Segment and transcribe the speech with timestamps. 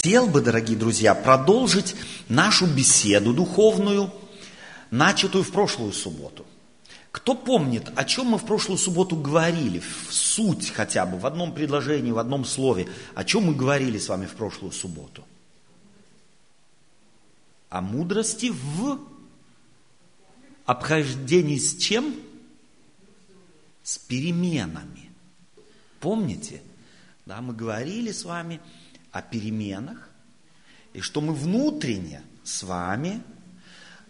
[0.00, 1.96] Хотел бы, дорогие друзья, продолжить
[2.28, 4.12] нашу беседу духовную,
[4.92, 6.46] начатую в прошлую субботу.
[7.10, 11.52] Кто помнит, о чем мы в прошлую субботу говорили, в суть хотя бы, в одном
[11.52, 15.24] предложении, в одном слове, о чем мы говорили с вами в прошлую субботу?
[17.68, 19.00] О мудрости в
[20.64, 22.14] обхождении с чем?
[23.82, 25.10] С переменами.
[25.98, 26.62] Помните?
[27.26, 28.60] Да, мы говорили с вами
[29.18, 30.08] о переменах,
[30.92, 33.22] и что мы внутренне с вами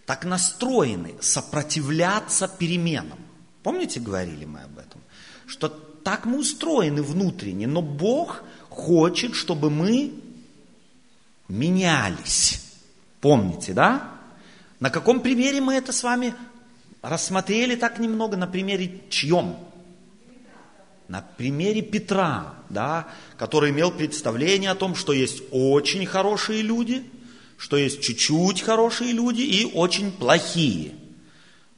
[0.06, 3.19] так настроены сопротивляться переменам.
[3.62, 5.00] Помните, говорили мы об этом?
[5.47, 10.14] Что так мы устроены внутренне, но Бог хочет, чтобы мы
[11.48, 12.62] менялись.
[13.20, 14.12] Помните, да?
[14.80, 16.34] На каком примере мы это с вами
[17.02, 18.36] рассмотрели так немного?
[18.36, 19.56] На примере чьем?
[21.09, 23.09] На примере Петра, да,
[23.39, 27.03] который имел представление о том, что есть очень хорошие люди,
[27.57, 30.92] что есть чуть-чуть хорошие люди и очень плохие.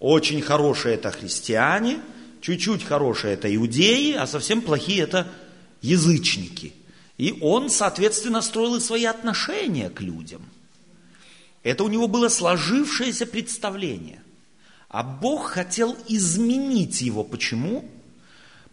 [0.01, 2.01] Очень хорошие это христиане,
[2.41, 5.29] чуть-чуть хорошие это иудеи, а совсем плохие это
[5.81, 6.73] язычники.
[7.17, 10.43] И он, соответственно, строил и свои отношения к людям.
[11.63, 14.23] Это у него было сложившееся представление.
[14.89, 17.23] А Бог хотел изменить его.
[17.23, 17.89] Почему?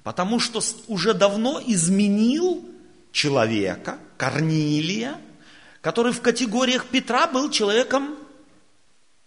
[0.08, 2.63] Потому что уже давно изменил
[3.11, 5.17] человека, Корнилия,
[5.81, 8.16] который в категориях Петра был человеком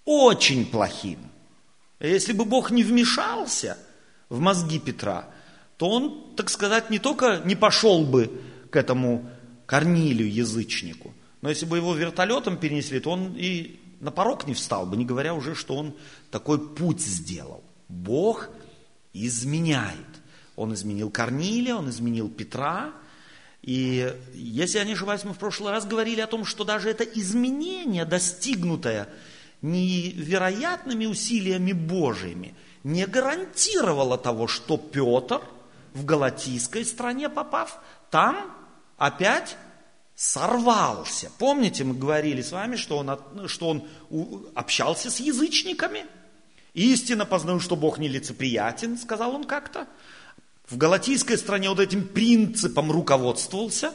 [0.07, 1.19] очень плохим.
[2.01, 3.77] Если бы Бог не вмешался
[4.31, 5.27] в мозги Петра,
[5.77, 9.29] то он, так сказать, не только не пошел бы к этому
[9.67, 14.87] Корнилию, язычнику, но если бы его вертолетом перенесли, то он и на порог не встал
[14.87, 15.95] бы, не говоря уже, что он
[16.31, 17.63] такой путь сделал.
[17.91, 18.49] Бог
[19.13, 20.20] изменяет.
[20.61, 22.93] Он изменил Корнилия, он изменил Петра.
[23.63, 27.03] И если я не ошибаюсь, мы в прошлый раз говорили о том, что даже это
[27.03, 29.09] изменение, достигнутое
[29.63, 35.41] невероятными усилиями Божьими, не гарантировало того, что Петр
[35.95, 38.55] в Галатийской стране попав, там
[38.99, 39.57] опять
[40.15, 41.31] сорвался.
[41.39, 43.89] Помните, мы говорили с вами, что он, что он
[44.55, 46.05] общался с язычниками?
[46.75, 49.89] Истинно познаю, что Бог нелицеприятен, сказал он как-то
[50.71, 53.93] в галатийской стране вот этим принципом руководствовался,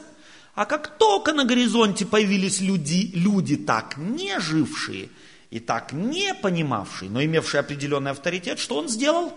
[0.53, 5.09] а как только на горизонте появились люди, люди так не жившие
[5.49, 9.33] и так не понимавшие, но имевшие определенный авторитет, что он сделал?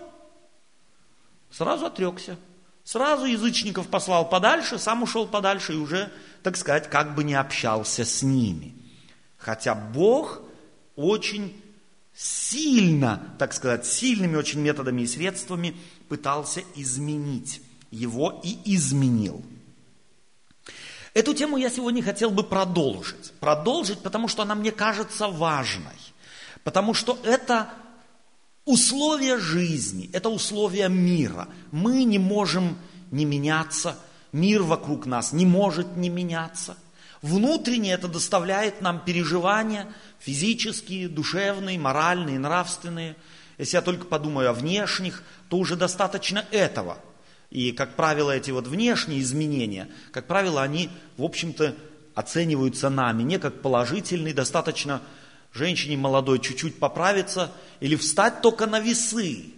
[1.49, 2.37] Сразу отрекся.
[2.83, 6.11] Сразу язычников послал подальше, сам ушел подальше и уже,
[6.43, 8.73] так сказать, как бы не общался с ними.
[9.37, 10.41] Хотя Бог
[10.95, 11.55] очень
[12.15, 15.75] сильно, так сказать, сильными очень методами и средствами
[16.09, 17.61] пытался изменить
[17.91, 19.41] его и изменил.
[21.13, 23.31] Эту тему я сегодня хотел бы продолжить.
[23.39, 25.97] Продолжить, потому что она мне кажется важной.
[26.63, 27.69] Потому что это
[28.65, 31.47] условия жизни, это условия мира.
[31.71, 32.77] Мы не можем
[33.11, 33.97] не меняться,
[34.31, 36.77] мир вокруг нас не может не меняться.
[37.21, 39.87] Внутренне это доставляет нам переживания
[40.19, 43.15] физические, душевные, моральные, нравственные–
[43.59, 46.97] если я только подумаю о внешних, то уже достаточно этого.
[47.49, 51.75] И, как правило, эти вот внешние изменения, как правило, они, в общем-то,
[52.15, 55.01] оцениваются нами не как положительные, достаточно
[55.53, 59.51] женщине молодой чуть-чуть поправиться или встать только на весы.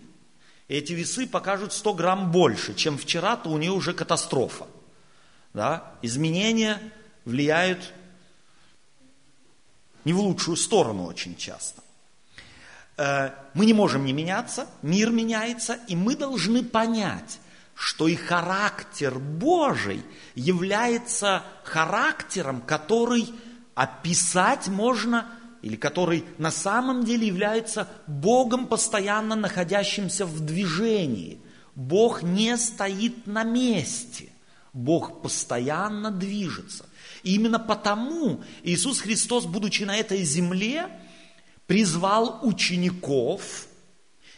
[0.68, 4.66] И эти весы покажут 100 грамм больше, чем вчера, то у нее уже катастрофа.
[5.54, 5.94] Да?
[6.02, 6.80] Изменения
[7.24, 7.94] влияют
[10.06, 11.84] не в лучшую сторону очень часто.
[13.02, 17.40] Э, мы не можем не меняться, мир меняется, и мы должны понять,
[17.74, 20.04] что и характер Божий
[20.36, 23.28] является характером, который
[23.74, 25.26] описать можно,
[25.64, 31.40] или который на самом деле является Богом, постоянно находящимся в движении.
[31.74, 34.30] Бог не стоит на месте,
[34.74, 36.86] Бог постоянно движется.
[37.24, 40.88] И именно потому Иисус Христос, будучи на этой земле,
[41.72, 43.68] призвал учеников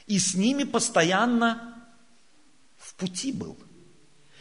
[0.05, 1.83] и с ними постоянно
[2.77, 3.57] в пути был.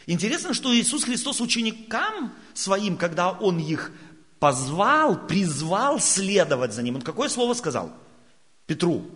[0.05, 3.91] Интересно, что Иисус Христос ученикам своим, когда Он их
[4.37, 7.91] позвал, призвал следовать за Ним, Он какое слово сказал?
[8.67, 9.09] Петру,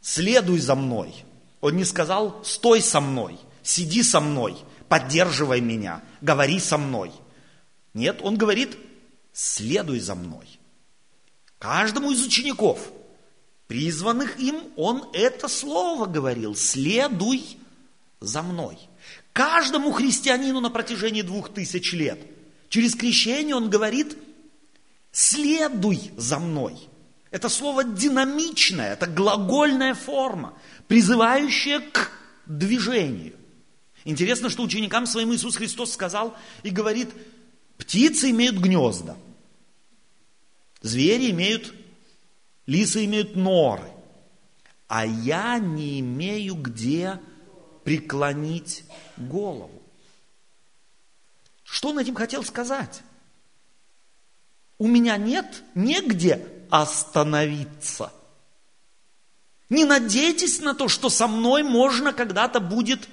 [0.00, 1.14] следуй за мной.
[1.60, 4.56] Он не сказал, стой со мной, сиди со мной,
[4.88, 7.12] поддерживай меня, говори со мной.
[7.92, 8.76] Нет, он говорит,
[9.32, 10.58] следуй за мной.
[11.64, 12.92] Каждому из учеников,
[13.68, 17.56] призванных им, он это слово говорил, следуй
[18.20, 18.76] за мной.
[19.32, 22.18] Каждому христианину на протяжении двух тысяч лет,
[22.68, 24.14] Через крещение он говорит,
[25.10, 26.76] следуй за мной.
[27.30, 30.52] Это слово динамичное, это глагольная форма,
[30.86, 32.10] призывающая к
[32.44, 33.36] движению.
[34.04, 37.08] Интересно, что ученикам своим Иисус Христос сказал и говорит,
[37.78, 39.16] птицы имеют гнезда,
[40.84, 41.74] звери имеют,
[42.66, 43.90] лисы имеют норы,
[44.86, 47.18] а я не имею где
[47.82, 48.84] преклонить
[49.16, 49.82] голову.
[51.64, 53.02] Что он этим хотел сказать?
[54.78, 58.12] У меня нет негде остановиться.
[59.70, 63.08] Не надейтесь на то, что со мной можно когда-то будет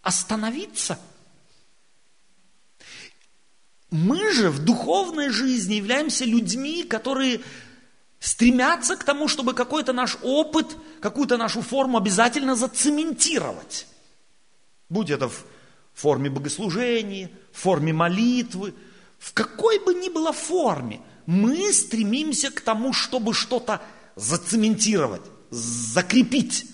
[0.00, 0.98] остановиться.
[3.92, 7.42] Мы же в духовной жизни являемся людьми, которые
[8.20, 13.86] стремятся к тому, чтобы какой-то наш опыт, какую-то нашу форму обязательно зацементировать.
[14.88, 15.44] Будь это в
[15.92, 18.72] форме богослужения, в форме молитвы,
[19.18, 23.82] в какой бы ни было форме, мы стремимся к тому, чтобы что-то
[24.16, 26.64] зацементировать, закрепить.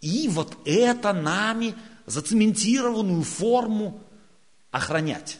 [0.00, 4.02] И вот это нами зацементированную форму
[4.72, 5.38] охранять.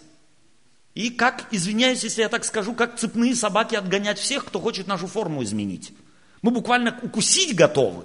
[0.94, 5.08] И как, извиняюсь, если я так скажу, как цепные собаки отгонять всех, кто хочет нашу
[5.08, 5.92] форму изменить.
[6.40, 8.04] Мы буквально укусить готовы.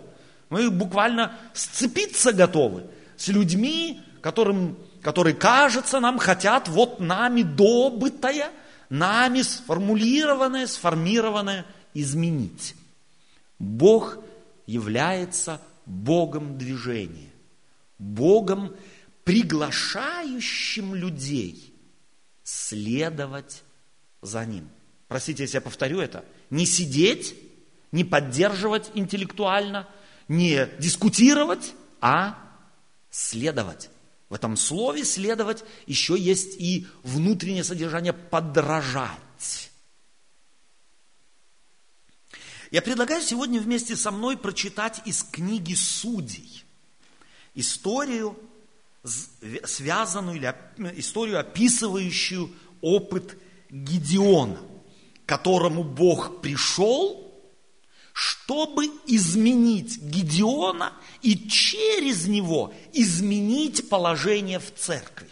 [0.49, 8.49] Мы буквально сцепиться готовы с людьми, которым, которые, кажется, нам хотят вот нами добытое,
[8.89, 12.73] нами сформулированное, сформированное изменить.
[13.59, 14.17] Бог
[14.65, 17.29] является Богом движения,
[17.99, 18.75] Богом,
[19.25, 21.68] приглашающим людей
[22.49, 23.63] следовать
[24.21, 24.69] за Ним.
[25.07, 26.25] Простите, если я повторю это.
[26.49, 27.35] Не сидеть,
[27.91, 29.87] не поддерживать интеллектуально,
[30.27, 32.37] не дискутировать, а
[33.11, 33.89] следовать.
[34.29, 39.71] В этом слове следовать еще есть и внутреннее содержание подражать.
[42.71, 46.63] Я предлагаю сегодня вместе со мной прочитать из книги Судей
[47.55, 48.37] историю,
[49.03, 50.55] связанную или
[50.99, 52.49] историю, описывающую
[52.81, 53.37] опыт
[53.69, 54.59] Гедеона,
[55.25, 57.29] которому Бог пришел
[58.19, 60.91] чтобы изменить Гедеона
[61.21, 65.29] и через него изменить положение в церкви.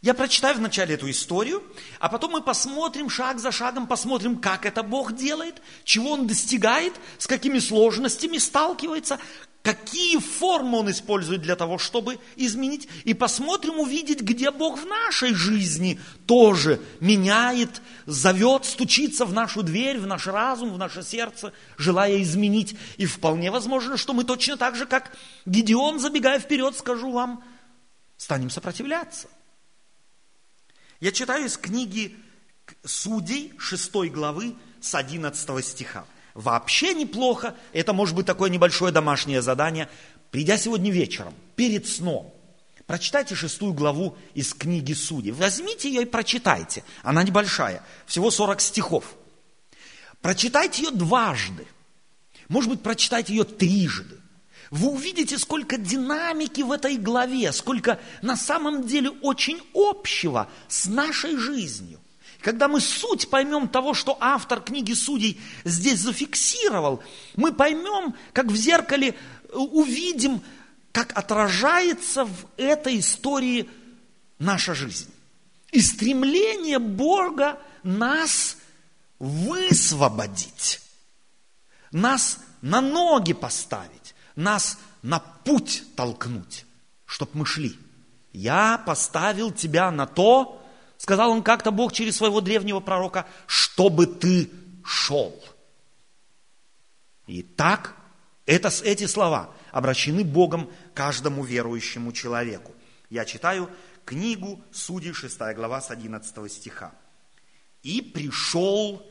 [0.00, 1.64] Я прочитаю вначале эту историю,
[1.98, 6.94] а потом мы посмотрим шаг за шагом, посмотрим, как это Бог делает, чего Он достигает,
[7.18, 9.18] с какими сложностями сталкивается,
[9.62, 12.88] какие формы Он использует для того, чтобы изменить.
[13.04, 19.98] И посмотрим, увидеть, где Бог в нашей жизни тоже меняет, зовет, стучится в нашу дверь,
[19.98, 22.76] в наш разум, в наше сердце, желая изменить.
[22.96, 27.44] И вполне возможно, что мы точно так же, как Гедеон, забегая вперед, скажу вам,
[28.16, 29.28] станем сопротивляться.
[31.00, 32.16] Я читаю из книги
[32.84, 36.04] Судей 6 главы с 11 стиха
[36.38, 39.88] вообще неплохо, это может быть такое небольшое домашнее задание,
[40.30, 42.32] придя сегодня вечером, перед сном,
[42.86, 45.32] прочитайте шестую главу из книги Судей.
[45.32, 46.84] Возьмите ее и прочитайте.
[47.02, 49.16] Она небольшая, всего 40 стихов.
[50.22, 51.66] Прочитайте ее дважды.
[52.48, 54.20] Может быть, прочитайте ее трижды.
[54.70, 61.36] Вы увидите, сколько динамики в этой главе, сколько на самом деле очень общего с нашей
[61.36, 61.98] жизнью.
[62.40, 67.02] Когда мы суть поймем того, что автор книги Судей здесь зафиксировал,
[67.36, 70.40] мы поймем, как в зеркале э, увидим,
[70.92, 73.68] как отражается в этой истории
[74.38, 75.12] наша жизнь.
[75.72, 78.56] И стремление Бога нас
[79.18, 80.80] высвободить,
[81.90, 86.64] нас на ноги поставить, нас на путь толкнуть,
[87.04, 87.76] чтобы мы шли.
[88.32, 90.64] Я поставил тебя на то,
[90.98, 94.50] сказал он как-то Бог через своего древнего пророка, чтобы ты
[94.84, 95.42] шел.
[97.26, 97.96] И так
[98.44, 102.74] это, эти слова обращены Богом каждому верующему человеку.
[103.10, 103.70] Я читаю
[104.04, 106.92] книгу Судей, 6 глава, с 11 стиха.
[107.82, 109.06] «И пришел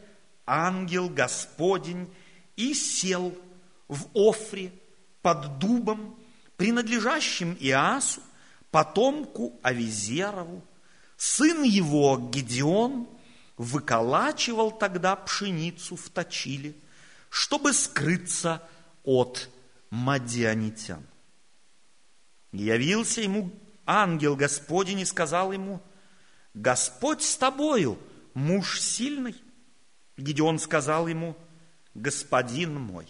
[0.46, 2.12] ангел Господень
[2.56, 3.38] и сел
[3.88, 4.74] в Офре
[5.22, 6.18] под дубом,
[6.58, 8.22] принадлежащим Иасу,
[8.72, 10.64] потомку Авизерову,
[11.18, 13.08] Сын его, Гедеон,
[13.58, 16.76] выколачивал тогда пшеницу в точиле,
[17.30, 18.62] чтобы скрыться
[19.04, 19.50] от
[19.90, 21.06] мадианитян.
[22.52, 23.52] Явился ему
[23.86, 25.82] ангел Господень и сказал ему,
[26.54, 27.98] Господь с тобою,
[28.34, 29.36] муж сильный.
[30.18, 31.36] Гедеон сказал ему,
[31.96, 33.08] Господин мой,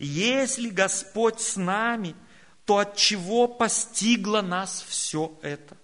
[0.00, 2.16] если Господь с нами,
[2.64, 5.76] то от чего постигло нас все это?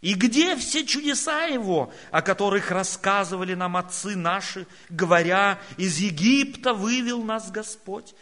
[0.00, 7.22] И где все чудеса Его, о которых рассказывали нам отцы наши, говоря, из Египта вывел
[7.22, 8.14] нас Господь?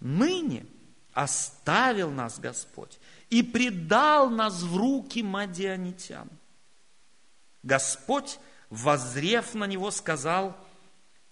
[0.00, 0.66] Ныне
[1.12, 6.28] оставил нас Господь и предал нас в руки мадианитян.
[7.62, 10.56] Господь, возрев на него, сказал,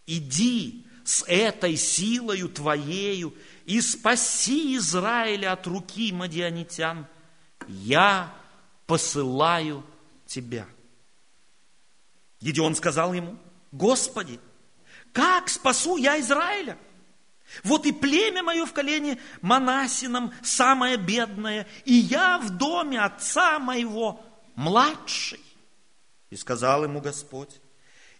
[0.07, 7.07] иди с этой силою твоею и спаси Израиля от руки мадианитян.
[7.67, 8.33] Я
[8.87, 9.85] посылаю
[10.29, 10.69] тебя.
[12.41, 13.37] Гедеон сказал ему,
[13.73, 14.39] Господи,
[15.13, 16.79] как спасу я Израиля?
[17.65, 24.23] Вот и племя мое в колене Манасином самое бедное, и я в доме отца моего
[24.55, 25.41] младший.
[26.31, 27.61] И сказал ему Господь,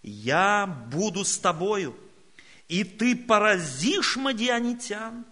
[0.03, 1.95] я буду с тобою,
[2.69, 5.27] и ты поразишь мадианитян,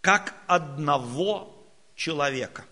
[0.00, 1.56] как одного
[1.94, 2.64] человека.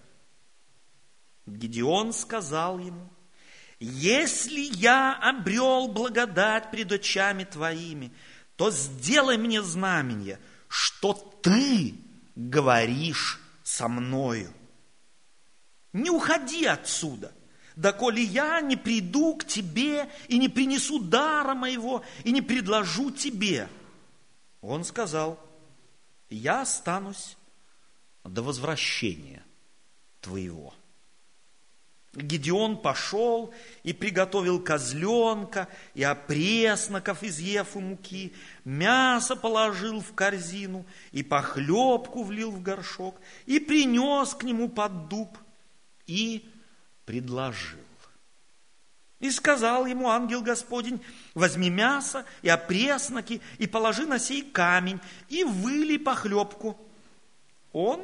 [1.47, 3.09] Гедеон сказал ему,
[3.81, 8.13] если я обрел благодать пред очами твоими,
[8.57, 10.39] то сделай мне знамение,
[10.69, 11.13] что
[11.43, 11.95] ты
[12.37, 14.53] говоришь со мною.
[15.93, 17.33] Не уходи отсюда,
[17.77, 23.69] доколе я не приду к тебе и не принесу дара моего и не предложу тебе.
[24.61, 25.39] Он сказал,
[26.31, 27.37] я останусь
[28.25, 29.45] до возвращения
[30.21, 30.75] твоего.
[32.15, 33.53] Гедеон пошел
[33.83, 38.33] и приготовил козленка и опресноков из ефы муки,
[38.65, 45.37] мясо положил в корзину и похлебку влил в горшок и принес к нему под дуб
[46.07, 46.49] и
[47.05, 47.81] предложил.
[49.21, 51.03] И сказал ему ангел Господень,
[51.35, 56.79] возьми мясо и опресноки и положи на сей камень и выли похлебку.
[57.73, 58.03] Он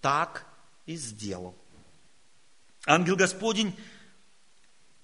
[0.00, 0.46] так
[0.86, 1.54] и сделал.
[2.86, 3.76] Ангел Господень,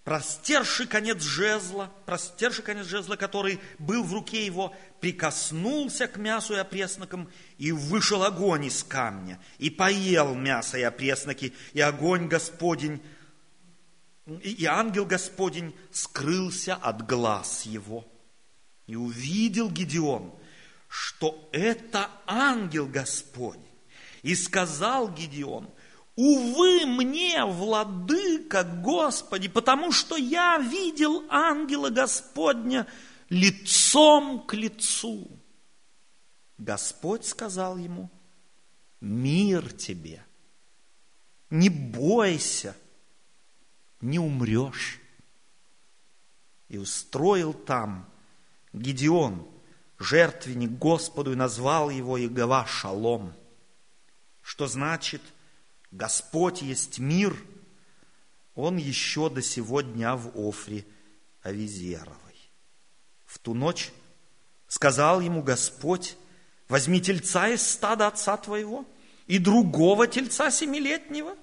[0.05, 6.59] простерший конец жезла, простерший конец жезла, который был в руке его, прикоснулся к мясу и
[6.59, 13.03] опреснокам, и вышел огонь из камня, и поел мясо и опресноки, и огонь Господень,
[14.27, 18.07] и ангел Господень скрылся от глаз его.
[18.87, 20.33] И увидел Гедеон,
[20.87, 23.67] что это ангел Господень.
[24.23, 25.69] И сказал Гедеон–
[26.15, 32.87] Увы мне, владыка Господи, потому что я видел ангела Господня
[33.31, 35.27] лицом к лицу.
[36.59, 38.11] Господь сказал ему,
[39.01, 40.23] мир тебе,
[41.49, 42.77] не бойся,
[44.03, 45.01] не умрешь.
[46.69, 48.07] И устроил там
[48.75, 49.47] Гедеон,
[49.99, 53.33] жертвенник Господу, и назвал его Иегова Шалом,
[54.43, 55.23] что значит–
[55.93, 57.37] Господь есть мир,
[58.55, 60.87] он еще до сего дня в Офре
[61.43, 62.17] Авизеровой.
[63.27, 63.93] В ту ночь
[64.69, 66.17] сказал ему Господь,
[66.69, 68.87] возьми тельца из стада отца твоего
[69.27, 71.37] и другого тельца семилетнего,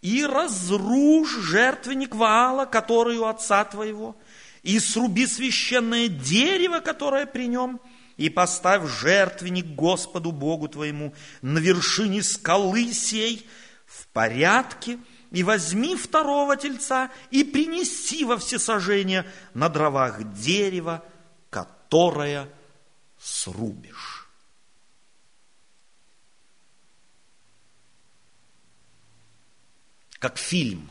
[0.00, 4.16] и разрушь жертвенник Ваала, который у отца твоего,
[4.62, 7.78] и сруби священное дерево, которое при нем,
[8.16, 13.46] и поставь жертвенник Господу Богу твоему на вершине скалы сей,
[14.12, 14.98] порядке,
[15.30, 21.04] и возьми второго тельца и принеси во всесожжение на дровах дерева,
[21.48, 22.48] которое
[23.18, 24.28] срубишь.
[30.18, 30.88] Как фильм,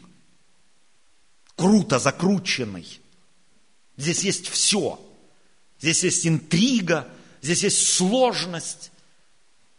[1.55, 2.99] круто закрученный.
[3.95, 4.99] Здесь есть все.
[5.79, 7.07] Здесь есть интрига,
[7.41, 8.91] здесь есть сложность,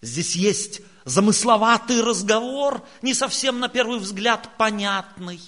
[0.00, 5.40] здесь есть замысловатый разговор, не совсем на первый взгляд понятный.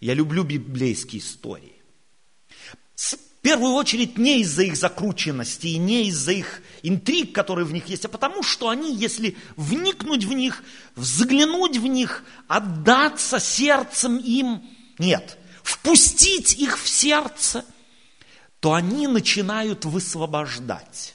[0.00, 1.72] Я люблю библейские истории.
[2.94, 7.86] В первую очередь не из-за их закрученности и не из-за их интриг, которые в них
[7.86, 10.62] есть, а потому что они, если вникнуть в них,
[10.96, 14.62] взглянуть в них, отдаться сердцем им,
[14.98, 17.66] нет, впустить их в сердце,
[18.60, 21.14] то они начинают высвобождать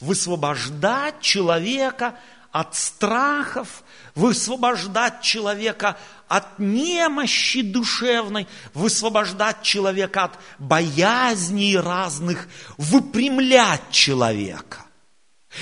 [0.00, 2.18] высвобождать человека
[2.52, 14.84] от страхов, высвобождать человека от немощи душевной, высвобождать человека от боязней разных, выпрямлять человека,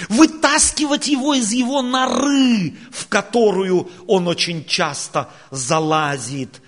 [0.08, 6.62] вытаскивать его из его норы, в которую он очень часто залазит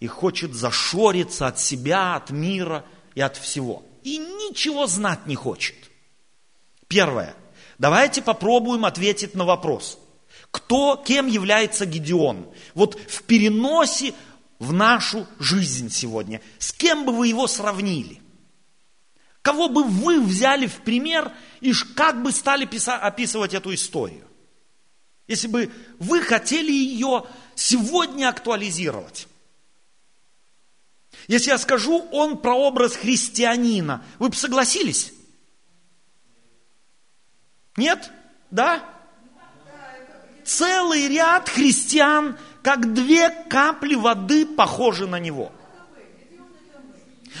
[0.00, 2.84] и хочет зашориться от себя, от мира
[3.14, 3.84] и от всего.
[4.02, 5.74] И ничего знать не хочет.
[6.88, 7.34] Первое.
[7.78, 9.98] Давайте попробуем ответить на вопрос.
[10.50, 12.46] Кто, кем является Гедеон?
[12.74, 14.14] Вот в переносе
[14.58, 16.40] в нашу жизнь сегодня.
[16.58, 18.20] С кем бы вы его сравнили?
[19.42, 24.24] Кого бы вы взяли в пример и как бы стали описывать эту историю?
[25.28, 29.28] Если бы вы хотели ее сегодня актуализировать.
[31.28, 35.12] Если я скажу, он прообраз христианина, вы бы согласились?
[37.76, 38.10] Нет?
[38.50, 38.84] Да?
[40.44, 45.52] Целый ряд христиан, как две капли воды, похожи на него.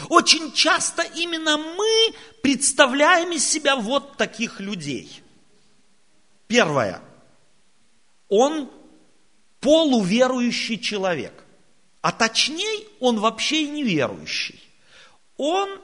[0.08, 5.22] Очень часто именно мы представляем из себя вот таких людей.
[6.46, 7.00] Первое.
[8.28, 8.70] Он
[9.60, 11.44] полуверующий человек.
[12.02, 14.62] А точнее, он вообще неверующий.
[15.36, 15.80] Он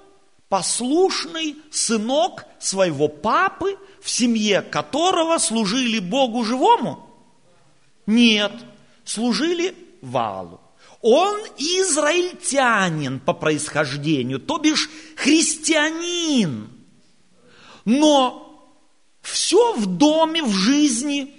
[0.53, 7.09] послушный сынок своего папы, в семье которого служили Богу живому?
[8.05, 8.53] Нет,
[9.03, 10.61] служили Валу.
[11.01, 16.69] Он израильтянин по происхождению, то бишь христианин.
[17.87, 18.63] Но
[19.23, 21.35] все в доме, в жизни,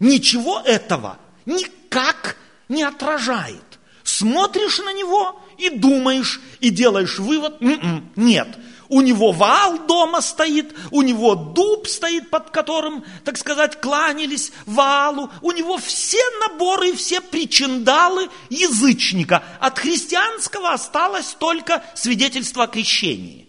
[0.00, 2.36] ничего этого никак
[2.68, 3.78] не отражает.
[4.02, 10.74] Смотришь на него и думаешь, и делаешь вывод, м-м, нет, у него вал дома стоит,
[10.90, 17.20] у него дуб стоит, под которым, так сказать, кланялись валу, у него все наборы, все
[17.20, 19.44] причиндалы язычника.
[19.60, 23.48] От христианского осталось только свидетельство о крещении.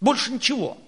[0.00, 0.78] Больше ничего.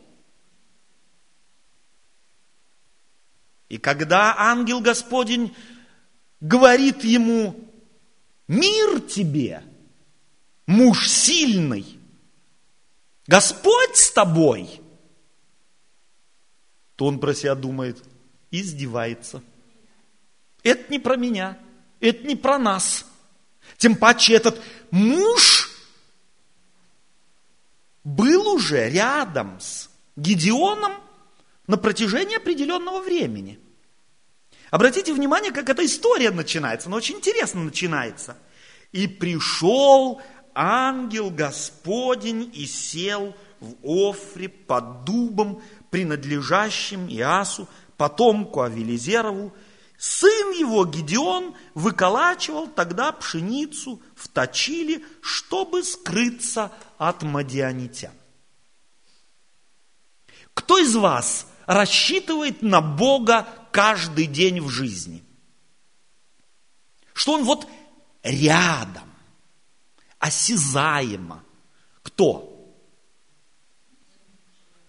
[3.68, 5.54] И когда ангел Господень
[6.40, 7.54] говорит ему,
[8.48, 9.62] мир тебе,
[10.66, 11.98] муж сильный,
[13.26, 14.80] Господь с тобой,
[16.96, 18.02] то он про себя думает,
[18.50, 19.42] издевается.
[20.62, 21.58] Это не про меня,
[22.00, 23.06] это не про нас.
[23.78, 25.70] Тем паче этот муж
[28.04, 30.92] был уже рядом с Гедеоном
[31.66, 33.58] на протяжении определенного времени.
[34.70, 36.88] Обратите внимание, как эта история начинается.
[36.88, 38.36] Она очень интересно начинается.
[38.92, 40.20] И пришел
[40.54, 49.52] ангел Господень и сел в Офре под дубом, принадлежащим Иасу, потомку Авелизерову.
[49.96, 58.12] Сын его, Гедеон, выколачивал тогда пшеницу в точиле, чтобы скрыться от мадианитян.
[60.52, 65.24] Кто из вас рассчитывает на Бога каждый день в жизни?
[67.12, 67.66] Что он вот
[68.22, 69.13] рядом
[70.24, 71.44] осязаемо.
[72.02, 72.50] Кто?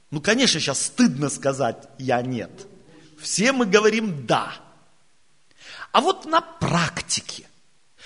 [0.10, 2.68] Ну, конечно, сейчас стыдно сказать «я нет».
[3.20, 4.54] Все мы говорим «да».
[5.92, 7.50] А вот на практике,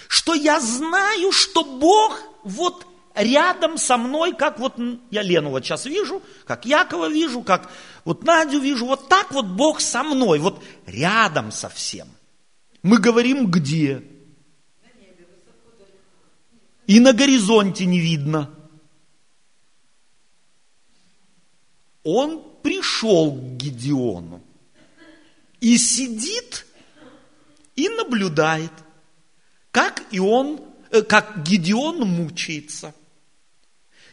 [0.07, 4.75] что я знаю, что Бог вот рядом со мной, как вот
[5.11, 7.69] я Лену вот сейчас вижу, как Якова вижу, как
[8.05, 12.07] вот Надю вижу, вот так вот Бог со мной, вот рядом со всем.
[12.81, 14.03] Мы говорим где?
[16.89, 18.49] И на горизонте не видно.
[22.03, 24.41] Он пришел к Гедеону
[25.59, 26.65] и сидит
[27.75, 28.71] и наблюдает,
[29.69, 32.95] как и он, э, как Гедеон мучается.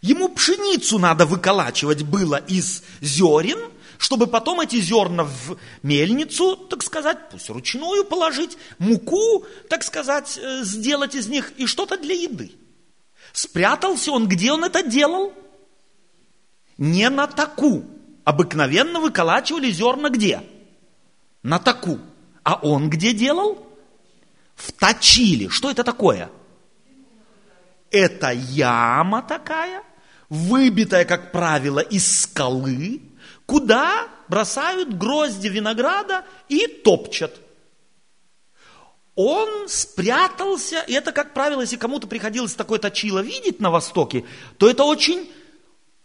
[0.03, 7.31] Ему пшеницу надо выколачивать было из зерен, чтобы потом эти зерна в мельницу, так сказать,
[7.31, 12.53] пусть ручную положить, муку, так сказать, э, сделать из них и что-то для еды.
[13.37, 15.31] Спрятался он, где он это делал?
[16.79, 17.85] Не на таку.
[18.25, 20.41] Обыкновенно выколачивали зерна где?
[21.43, 21.99] На таку.
[22.45, 23.67] А он где делал?
[24.55, 24.73] В.
[25.51, 26.31] Что это такое?
[27.91, 29.83] Это яма такая,
[30.31, 33.03] выбитая, как правило, из скалы,
[33.45, 37.39] куда бросают грозди винограда и топчат
[39.17, 44.25] он спрятался, и это, как правило, если кому-то приходилось такое точило видеть на Востоке,
[44.59, 45.29] то это очень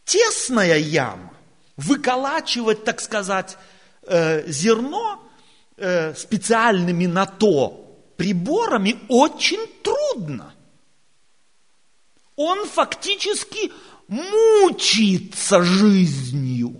[0.05, 1.33] тесная яма.
[1.75, 3.57] Выколачивать, так сказать,
[4.03, 5.21] э, зерно
[5.75, 10.53] э, специальными на то приборами очень трудно.
[12.37, 13.73] Он фактически
[14.07, 16.77] мучается жизнью.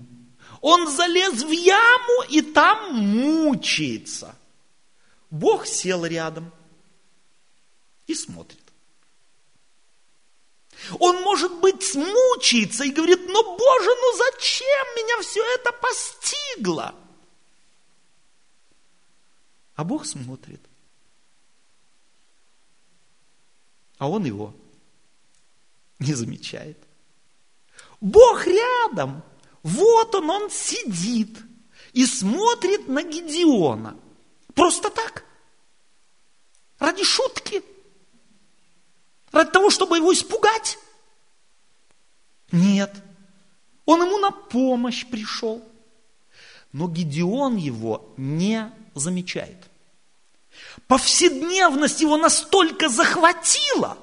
[0.62, 4.34] Он залез в яму и там мучается–
[5.32, 6.52] Бог сел рядом
[8.06, 8.60] и смотрит.
[11.00, 16.96] Он, может быть, смучается и говорит, ну, Боже, ну зачем меня все это постигло?
[19.76, 20.62] А Бог смотрит.
[23.98, 24.54] А он его
[26.00, 26.78] не замечает.
[28.02, 29.24] Бог рядом.
[29.64, 31.38] Вот он, он сидит
[31.94, 33.98] и смотрит на Гедеона.
[34.56, 35.24] Просто так.
[36.80, 37.64] Ради шутки.
[39.32, 40.78] Ради того, чтобы его испугать.
[42.52, 42.94] Нет.
[43.86, 45.64] Он ему на помощь пришел.
[46.72, 49.58] Но Гедеон его не замечает.
[50.88, 53.98] Повседневность его настолько захватила,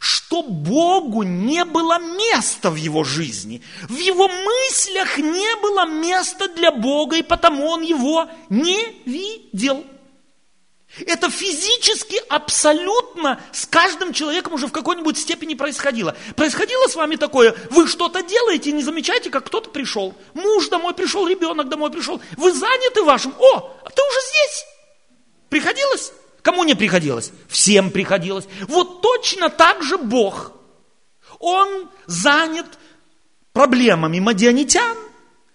[0.00, 3.62] что Богу не было места в его жизни.
[3.86, 9.84] В его мыслях не было места для Бога, и потому он его не видел.
[11.06, 16.16] Это физически абсолютно с каждым человеком уже в какой-нибудь степени происходило.
[16.34, 20.14] Происходило с вами такое, вы что-то делаете, не замечаете, как кто-то пришел.
[20.32, 22.20] Муж домой пришел, ребенок домой пришел.
[22.38, 23.34] Вы заняты вашим.
[23.38, 24.64] О, а ты уже здесь.
[25.50, 26.12] Приходилось?
[26.42, 27.32] Кому не приходилось?
[27.48, 28.46] Всем приходилось.
[28.68, 30.52] Вот точно так же Бог.
[31.38, 32.66] Он занят
[33.52, 34.96] проблемами мадианитян,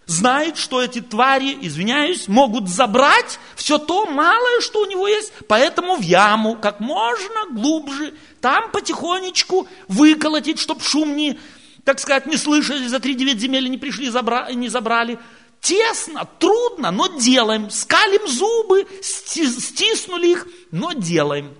[0.06, 5.96] знает, что эти твари, извиняюсь, могут забрать все то малое, что у него есть, поэтому
[5.96, 11.40] в яму как можно глубже, там потихонечку выколотить, чтобы шум не,
[11.84, 15.20] так сказать, не слышали, за три девять земель не пришли, забра, не забрали.
[15.66, 17.72] Тесно, трудно, но делаем.
[17.72, 21.56] Скалим зубы, стиснули их, но делаем.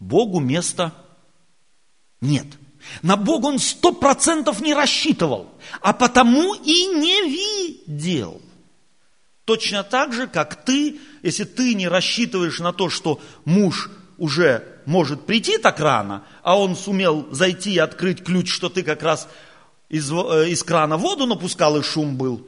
[0.00, 0.94] Богу места
[2.22, 2.46] нет.
[3.02, 5.50] На Бога он сто процентов не рассчитывал,
[5.82, 8.40] а потому и не видел.
[9.44, 15.26] Точно так же, как ты, если ты не рассчитываешь на то, что муж уже может
[15.26, 19.28] прийти так рано, а он сумел зайти и открыть ключ, что ты как раз
[19.88, 22.46] из, э, из крана воду напускал и шум был,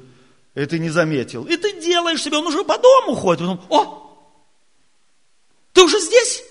[0.54, 1.44] и ты не заметил.
[1.44, 4.00] И ты делаешь себе, он уже по дому ходит, потом, о,
[5.72, 6.44] ты уже здесь?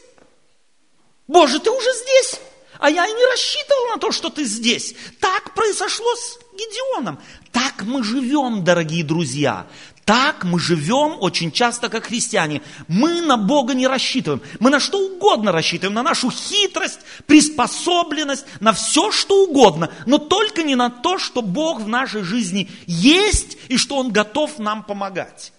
[1.27, 2.39] Боже, ты уже здесь?
[2.79, 4.95] А я и не рассчитывал на то, что ты здесь.
[5.19, 7.19] Так произошло с Гедеоном.
[7.51, 9.67] Так мы живем, дорогие друзья.
[10.09, 12.63] Так мы живем очень часто, как христиане.
[12.87, 14.41] Мы на Бога не рассчитываем.
[14.59, 15.93] Мы на что угодно рассчитываем.
[15.93, 19.93] На нашу хитрость, приспособленность, на все, что угодно.
[20.07, 24.57] Но только не на то, что Бог в нашей жизни есть и что Он готов
[24.57, 25.53] нам помогать.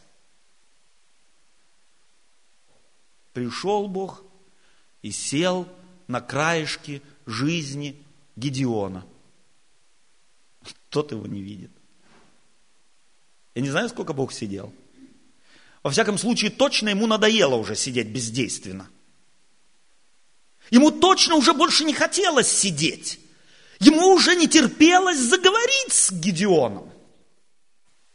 [3.32, 4.24] Пришел Бог
[5.00, 5.68] и сел
[6.08, 9.06] на краешке жизни Гедеона.
[10.88, 11.70] Тот его не видит.
[13.54, 14.72] Я не знаю, сколько Бог сидел.
[15.82, 18.88] Во всяком случае, точно ему надоело уже сидеть бездейственно.
[20.70, 23.18] Ему точно уже больше не хотелось сидеть.
[23.80, 26.92] Ему уже не терпелось заговорить с Гедеоном.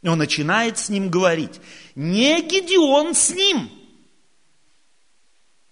[0.02, 1.60] И он начинает с ним говорить.
[1.96, 3.70] Не Гедеон с ним.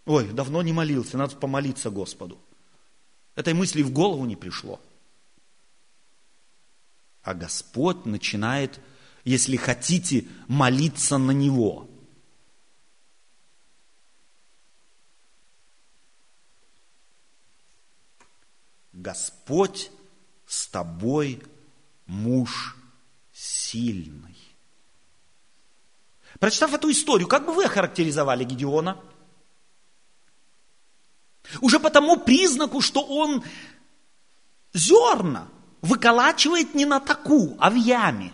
[0.05, 2.39] Ой, давно не молился, надо помолиться Господу.
[3.37, 4.81] Этой мысли в голову не пришло.
[7.23, 8.81] А Господь начинает,
[9.25, 11.89] если хотите, молиться на Него.
[18.93, 19.91] Господь
[20.47, 21.43] с тобой,
[22.07, 22.77] муж
[23.33, 24.37] сильный.
[26.39, 29.01] Прочитав эту историю, как бы вы охарактеризовали Гедеона?
[31.61, 33.43] Уже по тому признаку, что он
[34.73, 35.49] зерна
[35.83, 38.33] выколачивает не на таку, а в яме.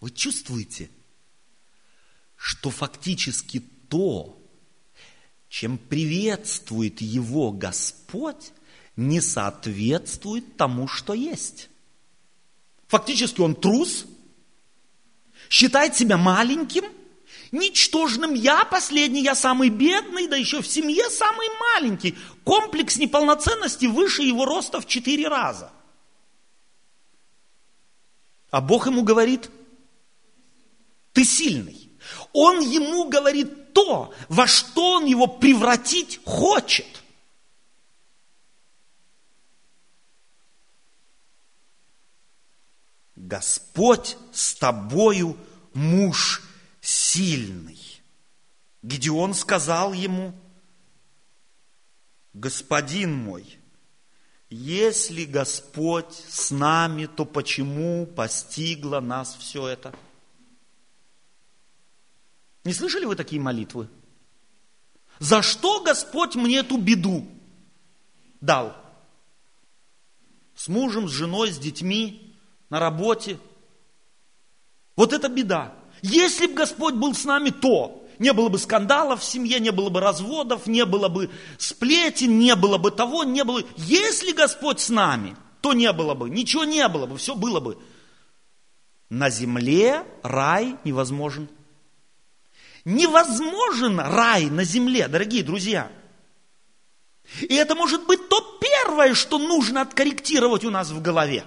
[0.00, 0.90] Вы чувствуете,
[2.36, 4.40] что фактически то,
[5.48, 8.52] чем приветствует его Господь,
[8.96, 11.68] не соответствует тому, что есть.
[12.88, 14.06] Фактически он трус,
[15.50, 16.84] считает себя маленьким,
[17.52, 18.34] ничтожным.
[18.34, 22.16] Я последний, я самый бедный, да еще в семье самый маленький.
[22.44, 25.72] Комплекс неполноценности выше его роста в четыре раза.
[28.50, 29.50] А Бог ему говорит,
[31.12, 31.90] ты сильный.
[32.32, 36.86] Он ему говорит, то, во что он его превратить хочет.
[43.16, 45.36] Господь с тобою
[45.72, 46.42] муж
[46.80, 47.78] сильный.
[48.82, 50.34] Гедеон сказал ему,
[52.32, 53.58] Господин мой,
[54.50, 59.92] если Господь с нами, то почему постигло нас все это?
[62.64, 63.88] Не слышали вы такие молитвы?
[65.18, 67.26] За что Господь мне эту беду
[68.40, 68.76] дал?
[70.54, 72.36] С мужем, с женой, с детьми,
[72.68, 73.38] на работе.
[74.96, 75.74] Вот это беда.
[76.02, 79.88] Если бы Господь был с нами, то не было бы скандалов в семье, не было
[79.88, 83.62] бы разводов, не было бы сплетен, не было бы того, не было...
[83.76, 87.78] Если Господь с нами, то не было бы, ничего не было бы, все было бы.
[89.08, 91.48] На земле рай невозможен.
[92.84, 95.90] Невозможен рай на земле, дорогие друзья.
[97.40, 101.44] И это может быть то первое, что нужно откорректировать у нас в голове.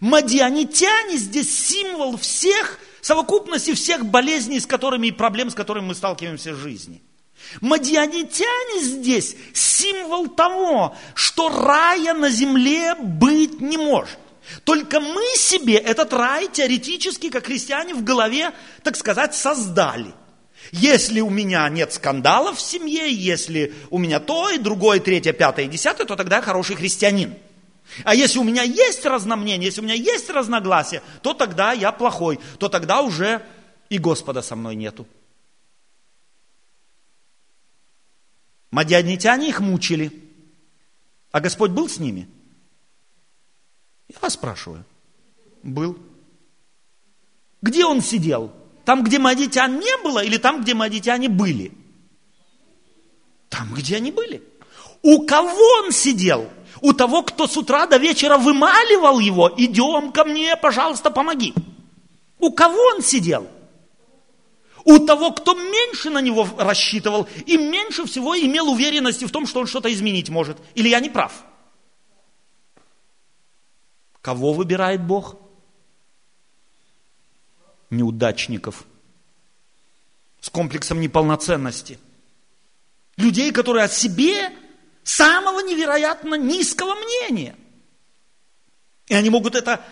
[0.00, 6.52] Мадианитяне здесь символ всех совокупности всех болезней, с которыми и проблем, с которыми мы сталкиваемся
[6.52, 7.02] в жизни.
[7.60, 14.18] Мадианитяне здесь символ того, что рая на земле быть не может.
[14.64, 20.14] Только мы себе этот рай теоретически, как христиане, в голове, так сказать, создали.
[20.72, 25.66] Если у меня нет скандалов в семье, если у меня то, и другое, третье, пятое,
[25.66, 27.34] и десятое, то тогда я хороший христианин.
[28.04, 32.38] А если у меня есть разномнение, если у меня есть разногласия, то тогда я плохой,
[32.58, 33.42] то тогда уже
[33.88, 35.06] и Господа со мной нету.
[38.70, 40.12] Мадианитяне их мучили.
[41.30, 42.28] А Господь был с ними?
[44.08, 44.84] Я вас спрашиваю.
[45.62, 45.98] Был.
[47.62, 48.52] Где он сидел?
[48.84, 51.72] Там, где мадитян не было, или там, где мадитяне были?
[53.48, 54.42] Там, где они были.
[55.02, 56.48] У кого он сидел?
[56.80, 61.52] У того, кто с утра до вечера вымаливал его, идем ко мне, пожалуйста, помоги.
[62.38, 63.48] У кого он сидел?
[64.84, 69.60] У того, кто меньше на него рассчитывал и меньше всего имел уверенности в том, что
[69.60, 70.56] он что-то изменить может.
[70.74, 71.32] Или я не прав?
[74.28, 75.38] Кого выбирает Бог?
[77.88, 78.84] Неудачников.
[80.38, 81.98] С комплексом неполноценности.
[83.16, 84.52] Людей, которые о себе
[85.02, 87.56] самого невероятно низкого мнения.
[89.06, 89.82] И они могут это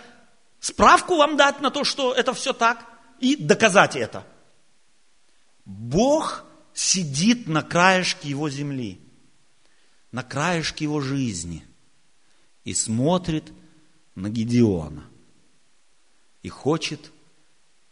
[0.61, 2.85] справку вам дать на то, что это все так,
[3.21, 4.23] и доказать это.
[5.65, 6.45] Бог
[6.75, 9.01] сидит на краешке его земли,
[10.13, 11.65] на краешке его жизни
[12.65, 13.51] и смотрит
[14.17, 15.05] на Гедеона
[16.43, 17.13] и хочет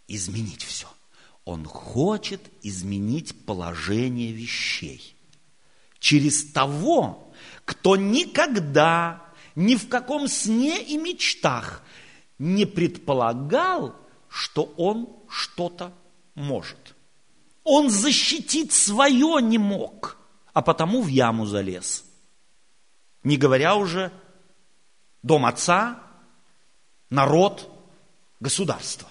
[0.09, 0.89] изменить все.
[1.45, 5.15] Он хочет изменить положение вещей
[5.99, 7.33] через того,
[7.65, 9.23] кто никогда,
[9.55, 11.83] ни в каком сне и мечтах
[12.39, 13.95] не предполагал,
[14.29, 15.93] что он что-то
[16.35, 16.95] может.
[17.63, 20.17] Он защитить свое не мог,
[20.53, 22.05] а потому в яму залез.
[23.23, 24.13] Не говоря уже
[25.23, 26.04] дом отца,
[27.15, 27.71] народ,
[28.41, 29.09] государство.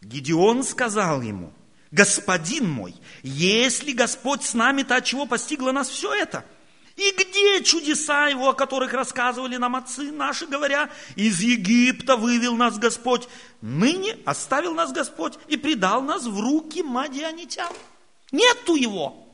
[0.00, 1.52] Гедеон сказал ему,
[1.90, 6.44] Господин мой, если Господь с нами, то от чего постигло нас все это?
[6.96, 12.76] И где чудеса Его, о которых рассказывали нам отцы наши, говоря, из Египта вывел нас
[12.78, 13.28] Господь,
[13.62, 17.72] ныне оставил нас Господь и предал нас в руки мадианитян.
[18.32, 19.27] Нету Его.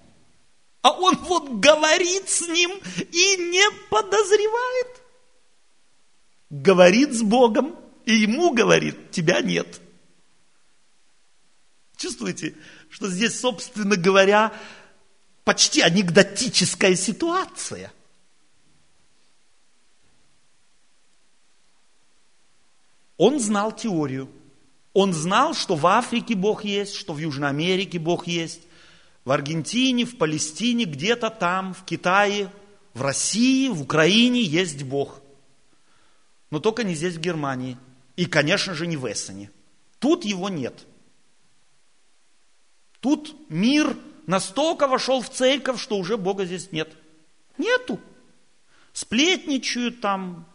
[0.85, 5.03] А Он вот говорит с ним и не подозревает.
[6.51, 9.81] Говорит с Богом, и ему говорит, тебя нет.
[11.97, 12.55] Чувствуете,
[12.91, 14.53] что здесь, собственно говоря,
[15.45, 17.91] почти анекдотическая ситуация.
[23.17, 24.31] Он знал теорию.
[24.93, 28.61] Он знал, что в Африке Бог есть, что в Южной Америке Бог есть,
[29.25, 32.51] в Аргентине, в Палестине, где-то там, в Китае,
[32.93, 35.21] в России, в Украине есть Бог.
[36.51, 37.77] Но только не здесь, в Германии.
[38.17, 39.51] И, конечно же, не в Эссене.
[39.99, 40.87] Тут его нет–
[43.05, 46.91] Тут мир настолько вошел в церковь, что уже Бога здесь нет.
[47.59, 48.01] Нету.
[48.95, 50.47] Сплетничают там,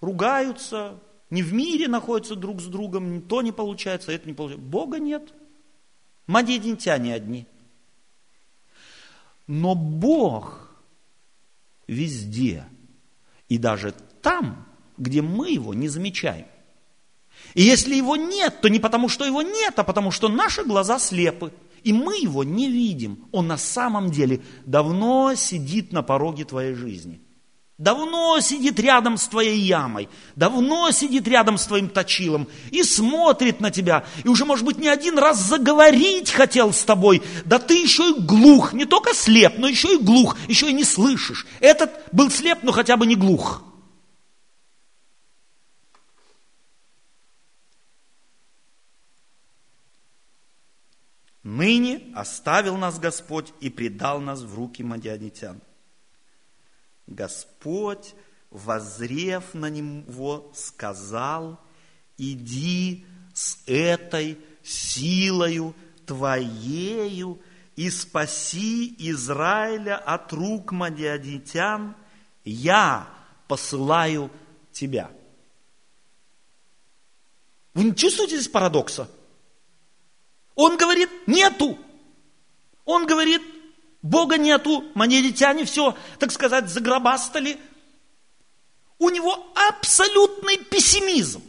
[0.00, 4.66] ругаются, не в мире находятся друг с другом, то не получается, это не получается.
[4.66, 5.34] Бога нет.
[6.26, 7.46] Мадьединтяне одни.
[9.50, 10.70] Но Бог
[11.88, 12.64] везде.
[13.48, 14.64] И даже там,
[14.96, 16.46] где мы его не замечаем.
[17.54, 21.00] И если его нет, то не потому, что его нет, а потому, что наши глаза
[21.00, 21.52] слепы.
[21.82, 23.26] И мы его не видим.
[23.32, 27.20] Он на самом деле давно сидит на пороге твоей жизни.
[27.80, 33.70] Давно сидит рядом с твоей ямой, давно сидит рядом с твоим точилом и смотрит на
[33.70, 34.04] тебя.
[34.22, 37.22] И уже, может быть, не один раз заговорить хотел с тобой.
[37.46, 40.84] Да ты еще и глух, не только слеп, но еще и глух, еще и не
[40.84, 41.46] слышишь.
[41.60, 43.64] Этот был слеп, но хотя бы не глух.
[52.14, 55.62] оставил нас Господь и предал нас в руки мадианитян.
[57.06, 58.14] Господь,
[58.50, 61.60] возрев на него, сказал,
[62.18, 65.74] иди с этой силою
[66.06, 67.40] твоею
[67.76, 71.96] и спаси Израиля от рук мадианитян,
[72.44, 73.08] я
[73.48, 74.30] посылаю
[74.72, 75.10] тебя.
[77.74, 79.10] Вы не чувствуете здесь парадокса?
[80.54, 81.78] Он говорит, нету.
[82.84, 83.40] Он говорит,
[84.02, 87.58] Бога нету, манеритяне все, так сказать, загробастали.
[88.98, 91.42] У него абсолютный пессимизм.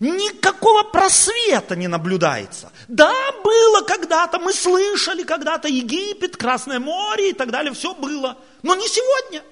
[0.00, 2.72] Никакого просвета не наблюдается.
[2.88, 3.14] Да,
[3.44, 8.36] было когда-то, мы слышали когда-то Египет, Красное море и так далее, все было.
[8.62, 9.44] Но не сегодня.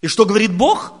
[0.00, 0.92] И что говорит Бог?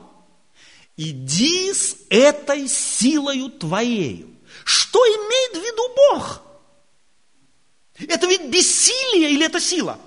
[0.96, 4.28] Иди с этой силою твоею.
[4.64, 6.42] Что имеет в виду Бог?
[8.08, 9.98] Это ведь бессилие или это сила?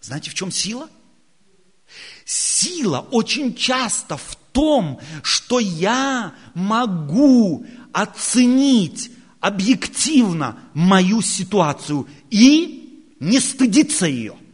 [0.00, 0.88] Знаете, в чем сила?
[2.24, 14.06] Сила очень часто в том, что я могу оценить объективно мою ситуацию и не стыдиться
[14.06, 14.36] ее–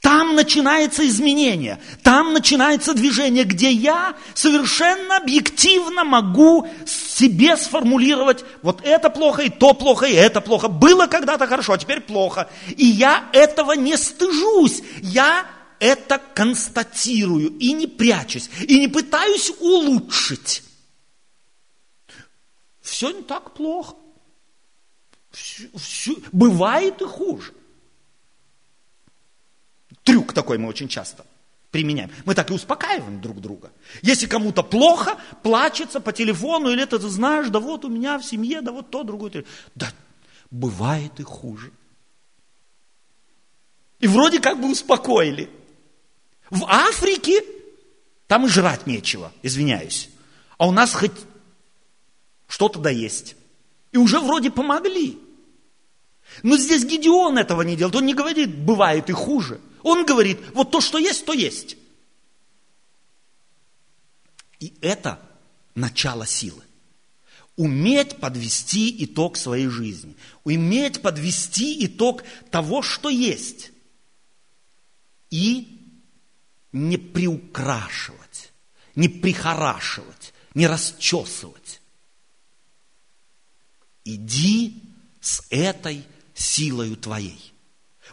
[0.00, 9.10] там начинается изменение, там начинается движение, где я совершенно объективно могу себе сформулировать, вот это
[9.10, 10.68] плохо, и то плохо, и это плохо.
[10.68, 12.48] Было когда-то хорошо, а теперь плохо.
[12.76, 14.82] И я этого не стыжусь.
[15.02, 15.46] Я
[15.80, 20.62] это констатирую и не прячусь, и не пытаюсь улучшить.
[22.80, 23.96] Все не так плохо.
[25.30, 27.52] Все, все, бывает и хуже.
[30.08, 31.26] Трюк такой мы очень часто
[31.70, 32.10] применяем.
[32.24, 33.70] Мы так и успокаиваем друг друга.
[34.00, 38.24] Если кому-то плохо, плачется по телефону, или это ты знаешь, да вот у меня в
[38.24, 39.44] семье, да вот то, другое.
[39.74, 39.92] Да,
[40.50, 41.72] бывает и хуже.
[44.00, 45.50] И вроде как бы успокоили.
[46.48, 47.44] В Африке
[48.28, 50.08] там и жрать нечего, извиняюсь.
[50.56, 51.12] А у нас хоть
[52.46, 53.36] что-то да есть.
[53.92, 55.18] И уже вроде помогли.
[56.42, 57.96] Но здесь Гедеон этого не делает.
[57.96, 59.60] Он не говорит, бывает и хуже.
[59.88, 61.78] Он говорит, вот то, что есть, то есть.
[64.60, 65.18] И это
[65.74, 66.62] начало силы.
[67.56, 70.14] Уметь подвести итог своей жизни.
[70.44, 73.70] Уметь подвести итог того, что есть.
[75.30, 75.80] И
[76.70, 78.52] не приукрашивать,
[78.94, 81.80] не прихорашивать, не расчесывать.
[84.04, 84.82] Иди
[85.22, 87.54] с этой силою твоей.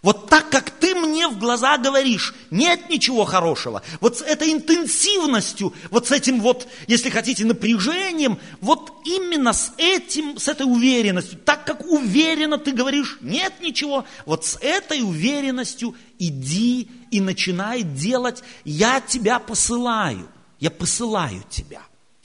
[0.02, 3.82] Вот так, как ты мне в глаза говоришь, нет ничего хорошего.
[4.02, 10.38] Вот с этой интенсивностью, вот с этим вот, если хотите, напряжением, вот именно с этим,
[10.38, 16.90] с этой уверенностью, так как уверенно ты говоришь, нет ничего, вот с этой уверенностью иди
[17.12, 20.28] и начинай делать, я тебя посылаю,
[20.60, 21.82] я посылаю тебя.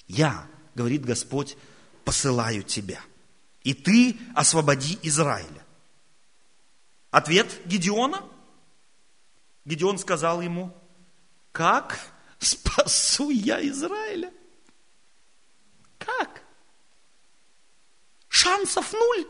[0.09, 1.57] Я, говорит Господь,
[2.05, 3.01] посылаю тебя.
[3.63, 5.60] И ты освободи Израиля.
[7.11, 8.23] Ответ Гедеона?
[9.65, 10.73] Гедеон сказал ему,
[11.53, 11.99] как
[12.39, 14.33] спасу я Израиля?
[15.99, 16.43] Как?
[18.29, 19.27] Шансов нуль.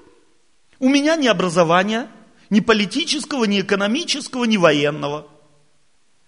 [0.78, 2.10] У меня ни образования,
[2.48, 5.28] ни политического, ни экономического, ни военного.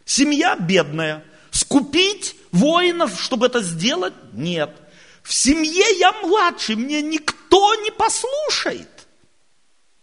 [0.04, 1.24] Семья бедная.
[1.50, 4.14] Скупить воинов, чтобы это сделать?
[4.32, 4.70] Нет.
[5.22, 8.91] В семье я младший, мне никто не послушает.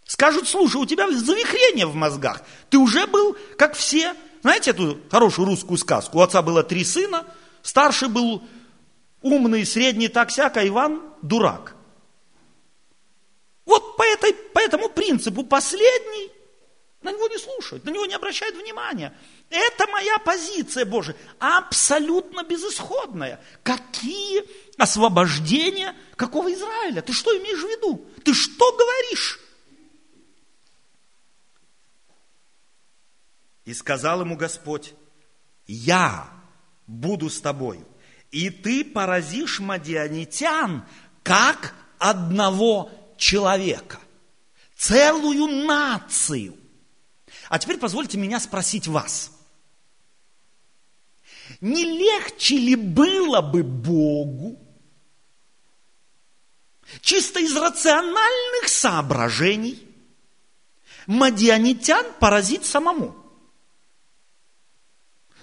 [0.10, 2.42] Скажут, слушай, у тебя завихрение в мозгах.
[2.72, 4.16] Ты уже был, как все.
[4.42, 6.18] Знаете эту хорошую русскую сказку?
[6.18, 7.28] У отца было три сына.
[7.62, 8.42] Старший был
[9.22, 11.76] умный, средний так всяко, Иван дурак.
[13.66, 16.32] Вот по, этой, по этому принципу последний
[17.04, 19.16] на него не слушают, на него не обращают внимания.
[19.52, 23.40] Это моя позиция, Боже, абсолютно безысходная.
[23.62, 24.44] Какие
[24.76, 27.04] освобождения, какого Израиля?
[27.04, 28.04] Ты что имеешь в виду?
[28.26, 29.40] Ты что говоришь?
[33.70, 34.96] И сказал ему Господь,
[35.68, 36.28] я
[36.88, 37.88] буду с тобою,
[38.32, 40.88] и ты поразишь мадианитян,
[41.22, 44.00] как одного человека,
[44.76, 46.58] целую нацию.
[47.48, 49.38] А теперь позвольте меня спросить вас.
[51.62, 54.60] Не легче ли было бы Богу
[57.02, 59.88] чисто из рациональных соображений
[61.06, 63.19] мадианитян поразить самому?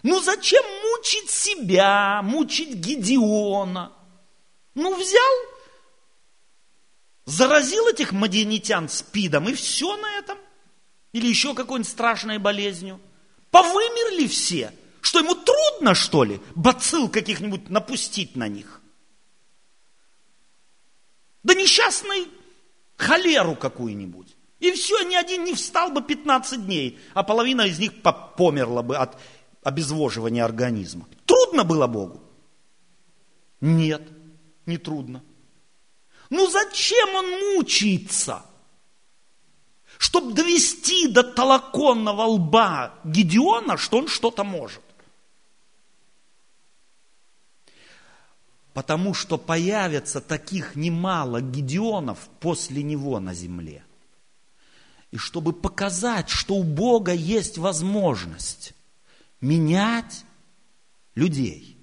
[0.02, 3.92] Ну зачем мучить себя, мучить Гедеона?
[4.74, 5.56] Ну взял
[7.26, 10.38] заразил этих мадианитян спидом, и все на этом.
[11.12, 13.00] Или еще какой-нибудь страшной болезнью.
[13.50, 14.72] Повымерли все.
[15.02, 18.80] Что, ему трудно, что ли, бацил каких-нибудь напустить на них?
[21.42, 22.28] Да несчастный
[22.96, 24.34] холеру какую-нибудь.
[24.58, 28.96] И все, ни один не встал бы 15 дней, а половина из них померла бы
[28.96, 29.20] от
[29.66, 31.08] обезвоживания организма.
[31.24, 32.20] Трудно было Богу?
[33.60, 34.02] Нет,
[34.64, 35.24] не трудно.
[36.30, 38.42] Ну зачем он мучается?
[39.98, 44.82] Чтобы довести до толоконного лба Гедеона, что он что-то может.
[48.72, 53.84] Потому что появится таких немало Гедеонов после него на земле.
[55.10, 58.75] И чтобы показать, что у Бога есть возможность
[59.40, 60.24] менять
[61.14, 61.76] людей,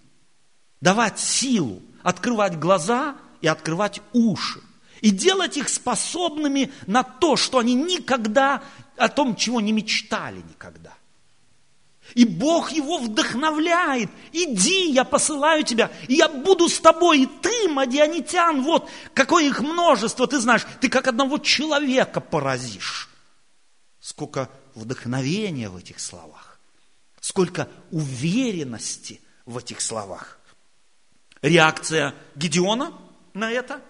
[0.81, 4.61] давать силу, открывать глаза и открывать уши.
[5.01, 8.63] И делать их способными на то, что они никогда
[8.95, 10.93] о том, чего не мечтали никогда.
[12.15, 14.09] И Бог его вдохновляет.
[14.31, 17.23] Иди, я посылаю тебя, и я буду с тобой.
[17.23, 23.09] И ты, мадианитян, вот какое их множество, ты знаешь, ты как одного человека поразишь.
[23.99, 26.52] Сколько вдохновения в этих словах,
[27.23, 30.41] сколько уверенности в этих словах.
[31.41, 32.93] Реакция Гедеона
[33.33, 33.81] на это?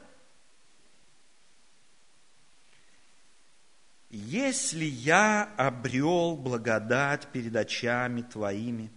[4.11, 8.91] Если я обрел благодать перед очами твоими,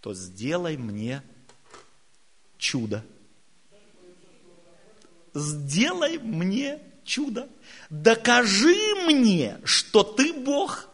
[0.00, 1.24] то сделай мне
[2.56, 3.04] чудо.
[5.34, 7.48] Сделай мне чудо.
[7.90, 10.91] Докажи мне, что ты Бог.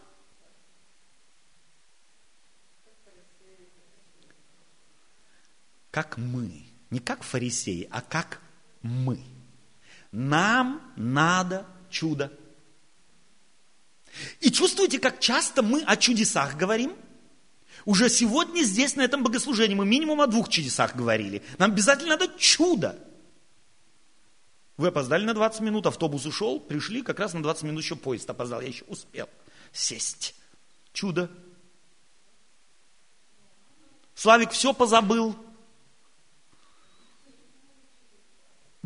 [5.99, 6.65] Как мы.
[6.91, 8.41] Не как фарисеи, а как
[8.83, 9.19] мы.
[10.13, 12.33] Нам надо чудо.
[14.39, 16.95] И чувствуете, как часто мы о чудесах говорим?
[17.85, 21.43] Уже сегодня здесь, на этом богослужении, мы минимум о двух чудесах говорили.
[21.59, 22.97] Нам обязательно надо чудо.
[24.77, 28.31] Вы опоздали на 20 минут, автобус ушел, пришли, как раз на 20 минут еще поезд
[28.31, 29.29] опоздал, я еще успел
[29.73, 30.37] сесть.
[30.93, 31.29] Чудо.
[34.15, 35.37] Славик все позабыл.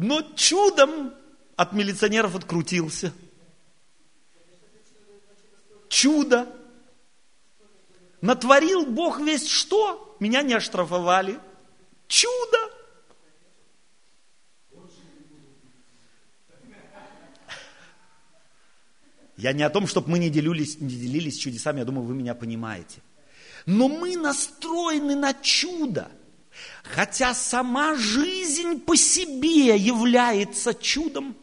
[0.03, 1.15] Но чудом
[1.55, 3.13] от милиционеров открутился.
[5.89, 6.53] Чудо.
[8.21, 10.17] Натворил Бог весь что?
[10.19, 11.39] Меня не оштрафовали.
[12.09, 12.59] Чудо.
[19.37, 22.35] Я не о том, чтобы мы не делились, не делились чудесами, я думаю, вы меня
[22.35, 23.03] понимаете.
[23.67, 26.11] Но мы настроены на чудо.
[26.83, 31.37] Хотя сама жизнь по себе является чудом.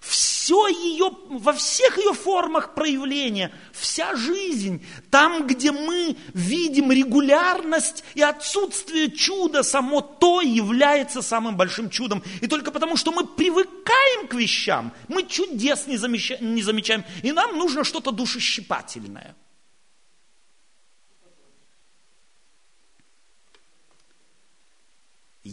[0.00, 8.22] Все ее, во всех ее формах проявления, вся жизнь, там, где мы видим регулярность и
[8.22, 12.22] отсутствие чуда, само то является самым большим чудом.
[12.40, 17.32] И только потому, что мы привыкаем к вещам, мы чудес не замечаем, не замечаем и
[17.32, 19.36] нам нужно что-то душещипательное.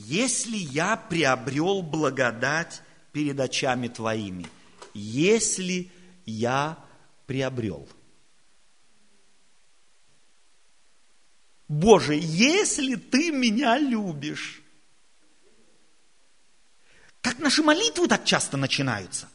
[0.08, 2.82] Если я приобрел благодать
[3.12, 4.47] перед очами твоими,
[4.93, 5.91] если
[6.26, 6.82] я
[7.26, 7.89] приобрел.
[11.68, 14.62] Боже, если ты меня любишь.
[17.20, 19.28] Как наши молитвы так часто начинаются.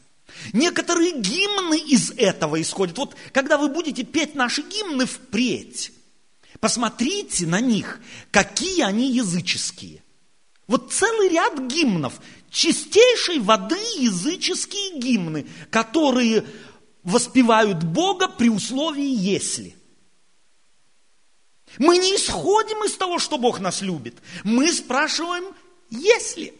[0.53, 2.97] Некоторые гимны из этого исходят.
[2.97, 5.91] Вот когда вы будете петь наши гимны впредь,
[6.59, 7.99] посмотрите на них,
[8.31, 10.02] какие они языческие.
[10.67, 16.45] Вот целый ряд гимнов, чистейшей воды языческие гимны, которые
[17.03, 19.75] воспевают Бога при условии «если».
[21.79, 24.15] Мы не исходим из того, что Бог нас любит.
[24.43, 25.55] Мы спрашиваем
[25.89, 26.53] «если».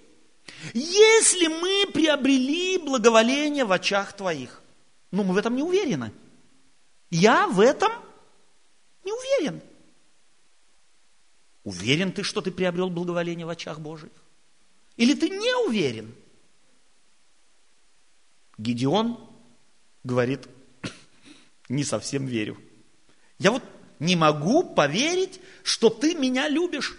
[0.74, 4.62] Если мы приобрели благоволение в очах Твоих.
[5.12, 6.12] Но мы в этом не уверены.
[7.10, 7.92] Я в этом
[9.04, 9.62] не уверен.
[11.64, 14.12] Уверен ты, что ты приобрел благоволение в очах Божьих?
[14.98, 16.14] Или ты не уверен?
[18.58, 19.18] Гедеон
[20.04, 20.48] говорит,
[21.70, 22.58] не совсем верю.
[23.40, 23.64] Я вот
[24.00, 26.98] не могу поверить, что ты меня любишь.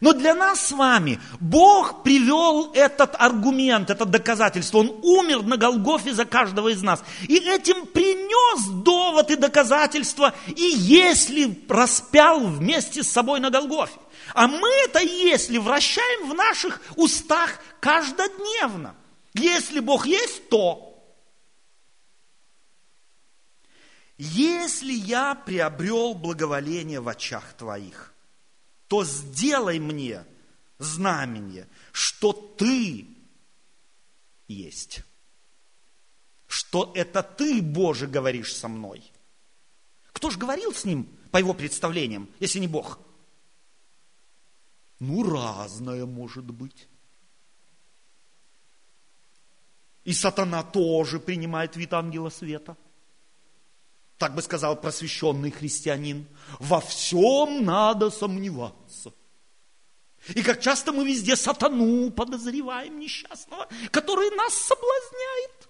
[0.00, 4.78] Но для нас с вами Бог привел этот аргумент, это доказательство.
[4.78, 7.04] Он умер на Голгофе за каждого из нас.
[7.28, 13.98] И этим принес довод и доказательство, и если распял вместе с собой на Голгофе.
[14.32, 18.94] А мы это если вращаем в наших устах каждодневно.
[19.34, 20.90] Если Бог есть, то.
[24.16, 28.13] Если я приобрел благоволение в очах твоих,
[28.88, 30.24] то сделай мне
[30.78, 33.06] знамение, что ты
[34.48, 35.02] есть.
[36.46, 39.10] Что это ты, Боже, говоришь со мной.
[40.12, 43.00] Кто же говорил с ним, по его представлениям, если не Бог?
[45.00, 46.88] Ну, разное может быть.
[50.04, 52.76] И сатана тоже принимает вид ангела света.
[54.24, 56.26] Так бы сказал просвещенный христианин.
[56.58, 59.12] Во всем надо сомневаться.
[60.28, 65.68] И как часто мы везде сатану подозреваем несчастного, который нас соблазняет.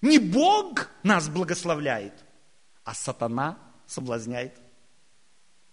[0.00, 2.24] Не Бог нас благословляет,
[2.82, 3.56] а сатана
[3.86, 4.58] соблазняет.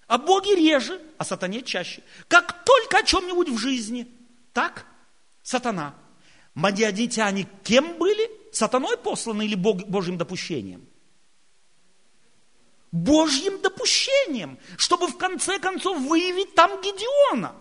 [0.05, 2.03] А Боге реже, а сатане чаще.
[2.27, 4.07] Как только о чем-нибудь в жизни,
[4.53, 4.85] так
[5.41, 5.95] сатана.
[6.53, 8.42] Мадиадитяне кем были?
[8.53, 10.87] Сатаной посланы или Бог, Божьим допущением?
[12.91, 17.55] Божьим допущением, чтобы в конце концов выявить там Гедеона.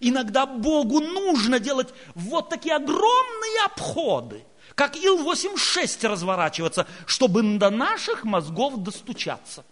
[0.00, 8.82] Иногда Богу нужно делать вот такие огромные обходы, как Ил-86 разворачиваться, чтобы до наших мозгов
[8.82, 9.64] достучаться.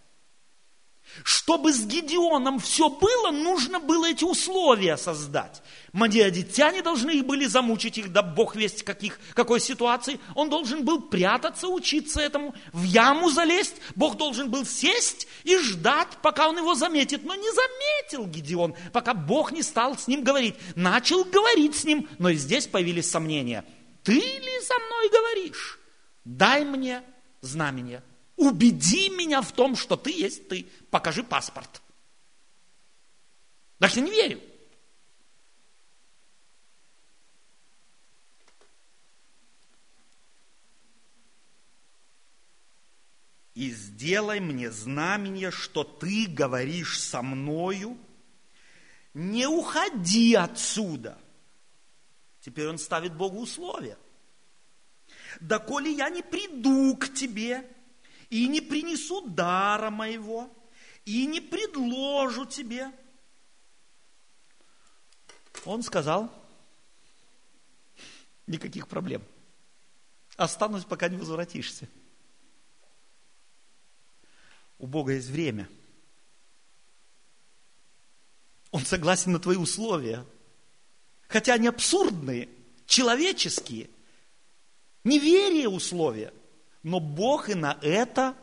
[1.25, 5.63] Чтобы с Гедеоном все было, нужно было эти условия создать.
[5.93, 10.19] Мадиадитяне должны были замучить их, да бог весть каких, какой ситуации.
[10.35, 13.77] Он должен был прятаться, учиться этому, в яму залезть.
[13.95, 17.25] Бог должен был сесть и ждать, пока он его заметит.
[17.25, 20.55] Но не заметил Гедеон, пока Бог не стал с ним говорить.
[20.75, 23.65] Начал говорить с ним, но и здесь появились сомнения.
[24.03, 25.79] Ты ли со мной говоришь?
[26.25, 27.03] Дай мне
[27.43, 28.03] знамение.
[28.43, 30.67] Убеди меня в том, что ты есть ты.
[30.91, 31.81] Покажи паспорт.
[33.79, 34.41] Даже не верю.
[43.55, 47.97] и сделай мне знамение, что ты говоришь со мною,
[49.15, 51.17] не уходи отсюда.
[52.41, 53.99] Теперь он ставит Богу условия.
[55.41, 57.65] Да коли я не приду к тебе
[58.33, 60.51] и не принесу дара моего,
[61.05, 62.91] и не предложу тебе.
[65.67, 66.33] Он сказал,
[68.47, 69.23] никаких проблем.
[70.37, 71.91] Останусь, пока не возвратишься.
[74.79, 75.69] У Бога есть время.
[78.71, 80.25] Он согласен на твои условия.
[81.29, 82.49] Хотя они абсурдные,
[82.87, 83.91] человеческие,
[85.05, 86.33] неверие условия.
[86.83, 88.35] Но Бог и на это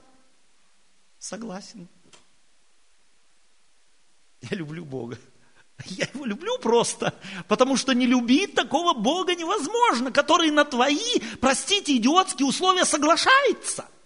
[1.18, 1.88] согласен.
[4.42, 5.18] Я люблю Бога.
[5.86, 7.14] Я его люблю просто,
[7.48, 13.86] потому что не любить такого Бога невозможно, который на твои, простите, идиотские условия соглашается–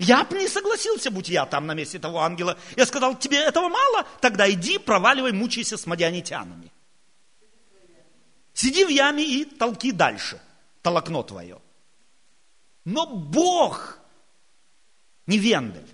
[0.00, 2.56] Я бы не согласился, будь я там на месте того ангела.
[2.74, 4.06] Я сказал, тебе этого мало?
[4.22, 6.72] Тогда иди, проваливай, мучайся с мадианитянами.
[8.54, 10.40] Сиди в яме и толки дальше,
[10.82, 11.58] толокно твое.
[12.84, 13.98] Но Бог
[15.26, 15.88] не Вендель.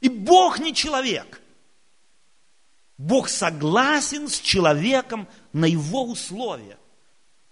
[0.00, 1.40] И Бог не человек.
[2.98, 6.78] Бог согласен с человеком на его условия.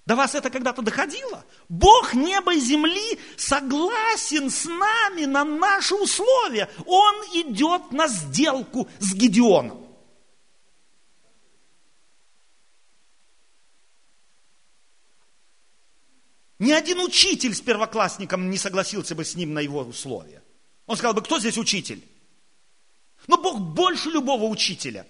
[0.05, 1.45] До вас это когда-то доходило?
[1.69, 6.69] Бог неба и земли согласен с нами на наши условия.
[6.87, 9.82] Он идет на сделку с Гедеоном.
[16.63, 20.45] Ни один учитель с первоклассником не согласился бы с ним на его условия.
[20.87, 22.07] Он сказал бы, кто здесь учитель?
[23.27, 25.05] Но Бог больше любого учителя.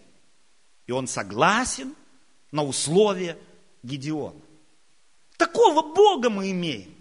[0.87, 1.95] И он согласен
[2.53, 3.37] на условия
[3.83, 4.41] Гедеона.
[5.37, 6.95] Такого Бога мы имеем.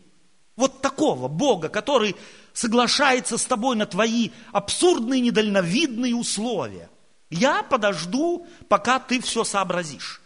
[0.58, 2.18] Вот такого Бога, который
[2.52, 6.89] соглашается с тобой на твои абсурдные, недальновидные условия.
[7.30, 10.22] Я подожду, пока ты все сообразишь.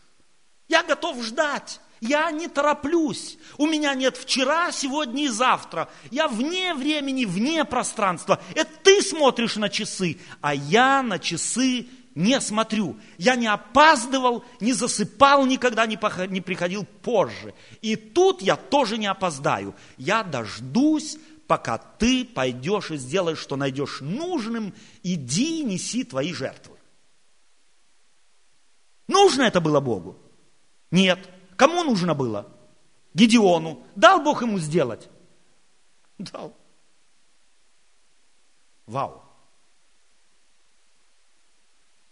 [0.67, 1.79] Я готов ждать.
[2.01, 3.37] Я не тороплюсь.
[3.57, 5.89] У меня нет вчера, сегодня и завтра.
[6.11, 8.41] Я вне времени, вне пространства.
[8.53, 12.97] Это ты смотришь на часы, а я на часы не смотрю.
[13.17, 15.97] Я не опаздывал, не засыпал никогда, не
[16.41, 17.53] приходил позже.
[17.81, 19.75] И тут я тоже не опоздаю.
[19.97, 21.17] Я дождусь,
[21.47, 24.73] пока ты пойдешь и сделаешь, что найдешь нужным.
[25.03, 26.75] Иди, неси твои жертвы.
[29.07, 30.17] Нужно это было Богу?
[30.91, 31.29] Нет.
[31.55, 32.51] Кому нужно было?
[33.13, 33.85] Гедеону.
[33.95, 35.09] Дал Бог ему сделать?
[36.17, 36.55] Дал.
[38.85, 39.23] Вау.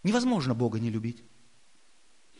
[0.03, 1.23] Невозможно Бога не любить.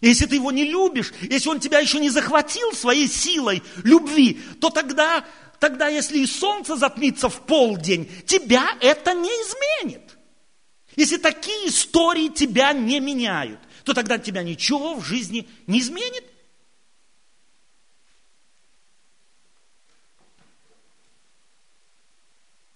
[0.01, 4.69] Если ты его не любишь, если он тебя еще не захватил своей силой любви, то
[4.69, 5.25] тогда,
[5.59, 10.17] тогда если и солнце затмится в полдень, тебя это не изменит.
[10.97, 16.25] Если такие истории тебя не меняют, то тогда тебя ничего в жизни не изменит.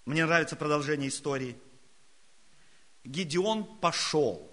[0.08, 1.54] Мне нравится продолжение истории.
[3.04, 4.50] Гедеон пошел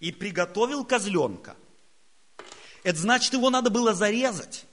[0.00, 1.54] и приготовил козленка.
[2.82, 4.64] Это значит, его надо было зарезать,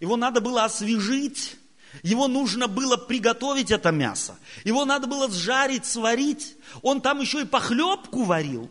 [0.00, 1.56] его надо было освежить,
[2.02, 6.58] его нужно было приготовить это мясо, его надо было сжарить, сварить.
[6.82, 8.70] Он там еще и похлебку варил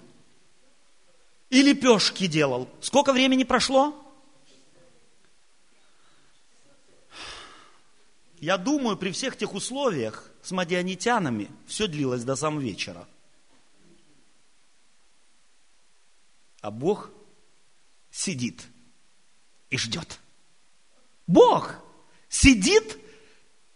[1.49, 2.69] и лепешки делал.
[2.81, 4.08] Сколько времени прошло?
[8.39, 13.07] Я думаю, при всех тех условиях с мадианитянами все длилось до самого вечера.
[16.61, 17.11] А Бог
[18.11, 18.65] сидит
[19.69, 20.19] и ждет.
[21.27, 21.75] Бог
[22.29, 22.97] сидит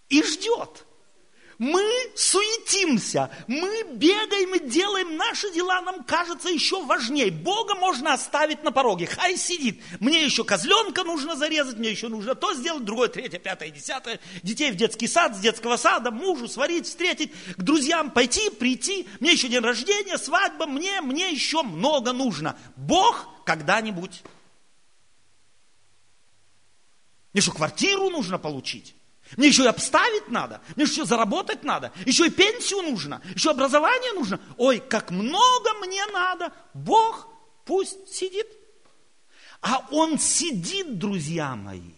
[0.10, 0.86] и ждет.
[1.60, 1.84] Мы
[2.16, 7.32] суетимся, мы бегаем и делаем наши дела, нам кажется еще важнее.
[7.32, 9.82] Бога можно оставить на пороге, хай сидит.
[10.00, 14.20] Мне еще козленка нужно зарезать, мне еще нужно то сделать, другое, третье, пятое, десятое.
[14.42, 19.08] Детей в детский сад, с детского сада, мужу сварить, встретить, к друзьям пойти, прийти.
[19.20, 22.58] Мне еще день рождения, свадьба, мне, мне еще много нужно.
[22.76, 24.24] Бог когда-нибудь.
[27.34, 28.96] Мне что, квартиру нужно получить?
[29.38, 34.14] Мне еще и обставить надо, мне еще заработать надо, еще и пенсию нужно, еще образование
[34.14, 34.40] нужно.
[34.58, 36.52] Ой, как много мне надо.
[36.74, 37.28] Бог
[37.66, 38.48] пусть сидит.
[39.62, 41.94] А Он сидит, друзья мои.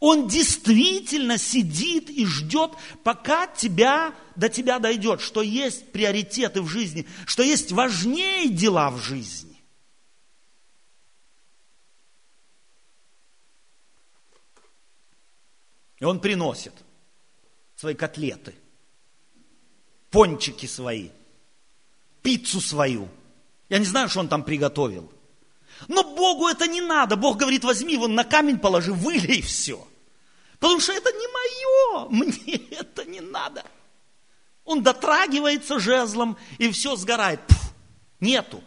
[0.00, 2.72] Он действительно сидит и ждет,
[3.02, 9.00] пока тебя, до тебя дойдет, что есть приоритеты в жизни, что есть важнее дела в
[9.00, 9.45] жизни.
[15.98, 16.74] И он приносит
[17.74, 18.54] свои котлеты,
[20.10, 21.10] пончики свои,
[22.22, 23.08] пиццу свою.
[23.68, 25.10] Я не знаю, что он там приготовил.
[25.88, 27.16] Но Богу это не надо.
[27.16, 29.86] Бог говорит, возьми, вон на камень положи, вылей все.
[30.58, 33.64] Потому что это не мое, мне это не надо.
[34.64, 37.40] Он дотрагивается жезлом, и все сгорает.
[37.46, 37.72] Пф,
[38.20, 38.62] нету.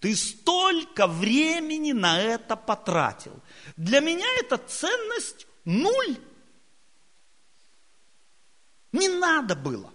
[0.00, 3.32] Ты столько времени на это потратил.
[3.76, 6.18] Для меня это ценность Нуль.
[8.92, 9.92] Не надо было.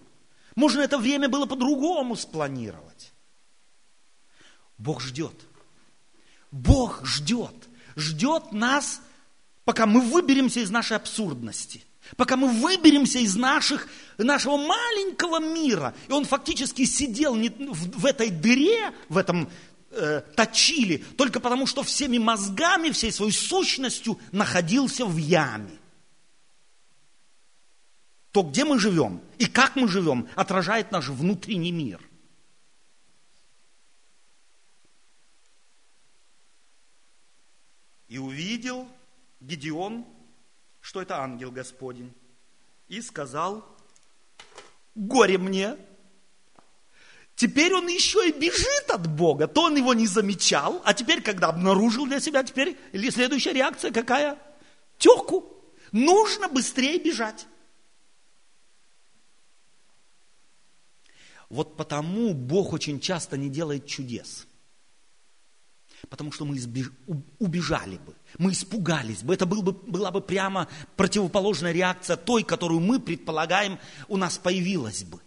[0.56, 3.12] Можно это время было по-другому спланировать.
[4.78, 5.36] Бог ждет.
[6.52, 7.54] Бог ждет.
[7.96, 9.02] Ждет нас,
[9.64, 11.84] пока мы выберемся из нашей абсурдности.
[12.18, 13.88] Пока мы выберемся из наших,
[14.18, 15.96] нашего маленького мира.
[16.08, 19.50] И он фактически сидел в этой дыре, в этом
[19.96, 25.80] э, точили, только потому что всеми мозгами, всей своей сущностью находился в яме.
[28.32, 32.02] То, где мы живем и как мы живем, отражает наш внутренний мир.
[38.08, 38.88] И увидел
[39.40, 40.06] Гедеон,
[40.82, 42.14] что это ангел Господень,
[42.88, 43.66] и сказал,
[44.94, 45.78] горе мне,
[47.36, 49.48] Теперь он еще и бежит от Бога.
[49.48, 53.92] То он его не замечал, а теперь, когда обнаружил для себя, теперь или следующая реакция
[53.92, 54.38] какая?
[54.98, 55.44] Теку.
[55.92, 57.46] Нужно быстрее бежать.
[61.50, 64.48] Вот потому Бог очень часто не делает чудес.
[66.10, 66.92] Потому что мы избеж...
[67.40, 69.34] убежали бы, мы испугались бы.
[69.34, 75.04] Это был бы, была бы прямо противоположная реакция той, которую мы предполагаем у нас появилась
[75.04, 75.20] бы.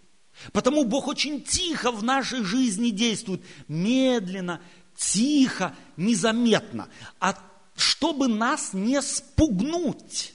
[0.53, 4.63] Потому Бог очень тихо в нашей жизни действует, медленно,
[4.97, 7.37] тихо, незаметно, а
[7.77, 10.35] чтобы нас не спугнуть.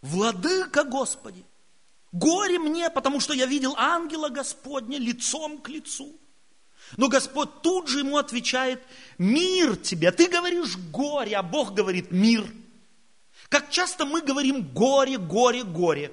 [0.00, 1.44] Владыка Господи,
[2.10, 6.18] горе мне, потому что я видел ангела Господня лицом к лицу.
[6.96, 8.82] Но Господь тут же ему отвечает,
[9.16, 12.52] мир тебе, ты говоришь горе, а Бог говорит мир–
[13.52, 16.10] как часто мы говорим горе, горе, горе.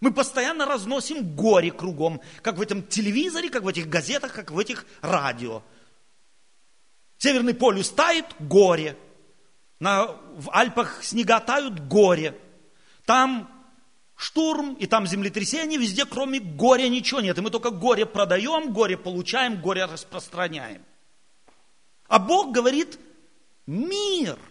[0.00, 4.58] Мы постоянно разносим горе кругом, как в этом телевизоре, как в этих газетах, как в
[4.58, 5.62] этих радио.
[7.18, 8.98] Северный полюс тает– горе.
[9.78, 12.36] На, в Альпах снега тают– горе.
[13.04, 13.48] Там
[14.16, 17.38] штурм, и там землетрясение, везде кроме горя ничего нет.
[17.38, 20.84] И мы только горе продаем, горе получаем, горе распространяем.
[22.08, 22.98] А Бог говорит–
[23.66, 24.36] мир–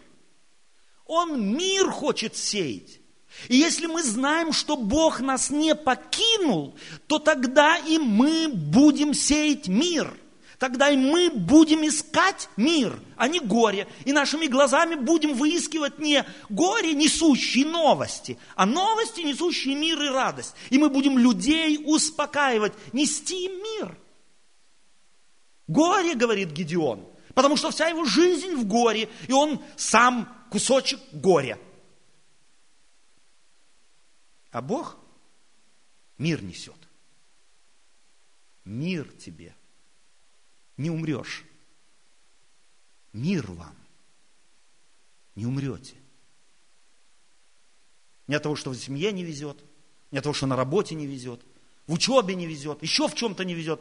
[1.06, 3.00] он мир хочет сеять.
[3.48, 6.76] И если мы знаем, что Бог нас не покинул,
[7.08, 10.14] то тогда и мы будем сеять мир.
[10.58, 13.88] Тогда и мы будем искать мир, а не горе.
[14.06, 20.56] И нашими глазами будем выискивать не горе, несущие новости, а новости, несущие мир и радость.
[20.70, 23.98] И мы будем людей успокаивать, нести им мир.
[25.68, 31.60] Горе, говорит Гедеон, потому что вся его жизнь в горе, и он сам кусочек горя.
[34.52, 34.98] А Бог
[36.18, 36.78] мир несет.
[38.64, 39.56] Мир тебе.
[40.78, 41.44] Не умрешь.
[43.14, 43.76] Мир вам.
[45.36, 45.96] Не умрете.
[48.28, 49.64] Не от того, что в семье не везет,
[50.12, 51.42] не от того, что на работе не везет,
[51.86, 53.80] в учебе не везет, еще в чем-то не везет.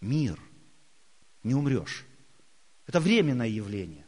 [0.00, 0.40] Мир.
[1.42, 2.04] Не умрешь.
[2.86, 4.06] Это временное явление.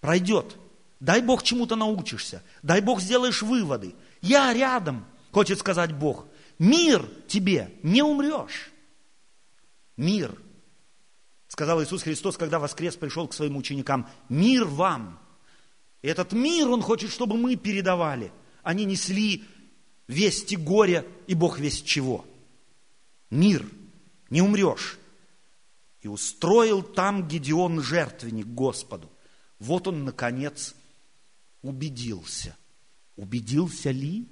[0.00, 0.56] Пройдет.
[1.00, 2.42] Дай Бог чему-то научишься.
[2.62, 3.94] Дай Бог сделаешь выводы.
[4.22, 6.26] Я рядом хочет сказать Бог.
[6.58, 8.70] Мир тебе, не умрешь.
[9.96, 10.34] Мир.
[11.48, 14.08] Сказал Иисус Христос, когда воскрес пришел к своим ученикам.
[14.28, 15.20] Мир вам.
[16.02, 18.32] И этот мир Он хочет, чтобы мы передавали.
[18.62, 19.44] Они несли
[20.08, 22.24] вести горя и Бог весть чего.
[23.30, 23.66] Мир.
[24.30, 24.98] Не умрешь.
[26.00, 29.10] И устроил там Гедеон жертвенник Господу.
[29.58, 30.74] Вот он, наконец,
[31.66, 32.56] убедился.
[33.16, 34.28] Убедился ли?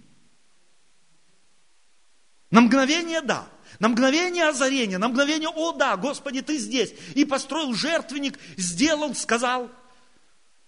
[2.51, 3.49] На мгновение да.
[3.81, 6.95] На мгновение озарения, на мгновение, о да, Господи, Ты здесь.
[7.15, 9.71] И построил жертвенник, сделал, сказал.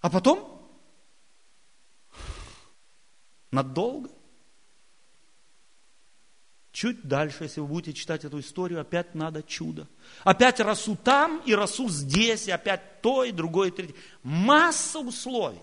[0.01, 0.69] А потом
[3.51, 4.09] надолго.
[6.71, 9.87] Чуть дальше, если вы будете читать эту историю, опять надо чудо.
[10.23, 13.95] Опять росу там и росу здесь, и опять то, и другое, и третье.
[14.21, 15.61] Масса условий.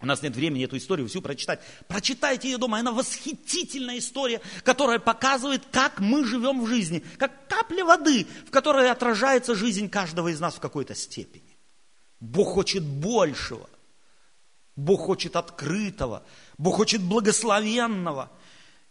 [0.00, 1.60] У нас нет времени эту историю всю прочитать.
[1.88, 2.78] Прочитайте ее дома.
[2.78, 7.02] Она восхитительная история, которая показывает, как мы живем в жизни.
[7.16, 11.56] Как капля воды, в которой отражается жизнь каждого из нас в какой-то степени.
[12.20, 13.68] Бог хочет большего.
[14.76, 16.24] Бог хочет открытого.
[16.58, 18.30] Бог хочет благословенного.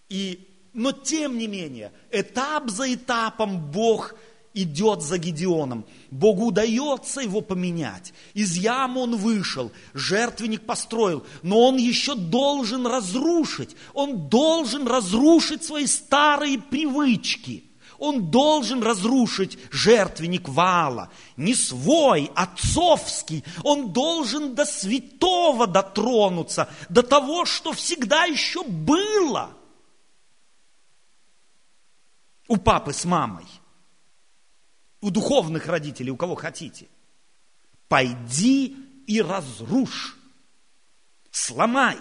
[0.10, 4.16] И, но тем не менее, этап за этапом Бог
[4.54, 5.86] идет за Гедеоном.
[6.12, 8.14] Богу удается его поменять.
[8.34, 13.76] Из ямы он вышел, жертвенник построил, но он еще должен разрушить.
[13.94, 17.64] Он должен разрушить свои старые привычки.
[18.00, 21.10] Он должен разрушить жертвенник Вала.
[21.38, 23.44] Не свой, отцовский.
[23.64, 29.52] Он должен до святого дотронуться, до того, что всегда еще было
[32.50, 33.46] у папы с мамой–
[35.04, 36.88] у духовных родителей, у кого хотите.
[37.90, 38.76] Пойди
[39.06, 40.16] и разрушь,
[41.30, 41.98] сломай,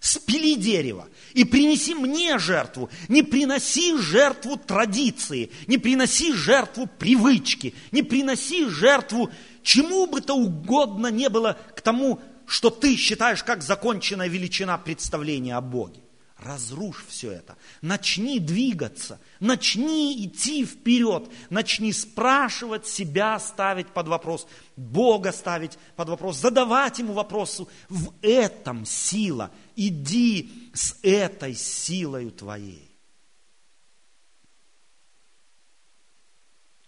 [0.00, 2.90] спили дерево и принеси мне жертву.
[3.08, 9.30] Не приноси жертву традиции, не приноси жертву привычки, не приноси жертву
[9.62, 15.56] чему бы то угодно не было к тому, что ты считаешь как законченная величина представления
[15.56, 16.00] о Боге.
[16.40, 17.58] Разрушь все это.
[17.82, 19.20] Начни двигаться.
[19.40, 21.30] Начни идти вперед.
[21.50, 24.46] Начни спрашивать себя, ставить под вопрос.
[24.74, 26.38] Бога ставить под вопрос.
[26.38, 27.66] Задавать ему вопросы.
[27.90, 29.50] В этом сила.
[29.76, 32.90] Иди с этой силою твоей.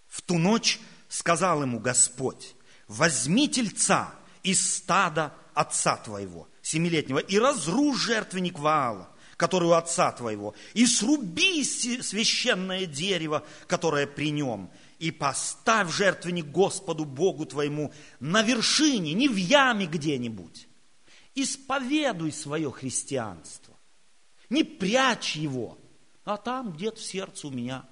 [0.09, 0.79] В ту ночь
[1.09, 2.55] сказал ему Господь,
[2.87, 9.12] возьми тельца из стада отца твоего, семилетнего, и разрушь жертвенник Ваала,
[9.43, 14.71] который у отца твоего, и сруби священное дерево, которое при нем,
[15.01, 20.69] и поставь жертвенник Господу Богу твоему на вершине, не в яме где-нибудь.
[21.35, 23.77] Исповедуй свое христианство.
[24.49, 25.77] Не прячь его,
[26.23, 27.85] а там где-то в сердце у меня.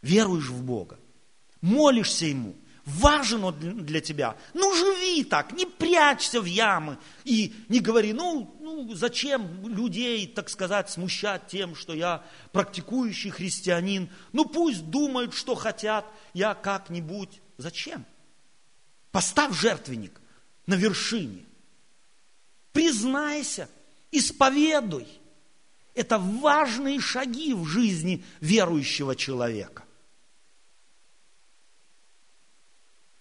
[0.00, 0.98] Веруешь в Бога,
[1.60, 4.36] молишься Ему, важен он для тебя.
[4.52, 10.50] Ну, живи так, не прячься в ямы и не говори, ну, ну, зачем людей, так
[10.50, 14.10] сказать, смущать тем, что я практикующий христианин.
[14.32, 17.40] Ну, пусть думают, что хотят, я как-нибудь.
[17.56, 18.04] Зачем?
[19.10, 20.20] Поставь жертвенник
[20.66, 21.44] на вершине.
[22.72, 23.68] Признайся,
[24.10, 25.06] исповедуй.
[25.94, 29.83] Это важные шаги в жизни верующего человека.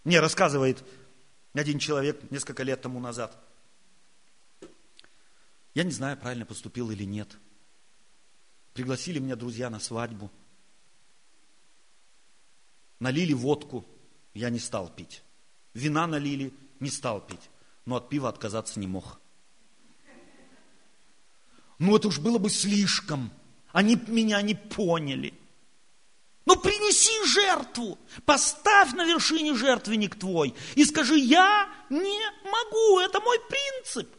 [0.04, 0.84] Мне рассказывает
[1.54, 3.38] один человек несколько лет тому назад.
[5.74, 7.38] Я не знаю, правильно поступил или нет.
[8.74, 10.32] Пригласили меня друзья на свадьбу.
[13.00, 13.86] Налили водку,
[14.34, 15.24] я не стал пить.
[15.74, 17.50] Вина налили, не стал пить.
[17.86, 19.20] Но от пива отказаться не мог.
[21.80, 23.32] Ну это уж было бы слишком.
[23.72, 25.34] Они меня не поняли.
[26.46, 33.40] Ну принеси жертву, поставь на вершине жертвенник твой и скажи, я не могу, это мой
[33.48, 34.14] принцип.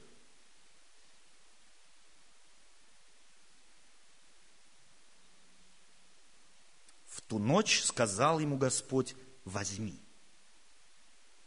[7.06, 9.14] В ту ночь сказал ему Господь,
[9.44, 10.00] возьми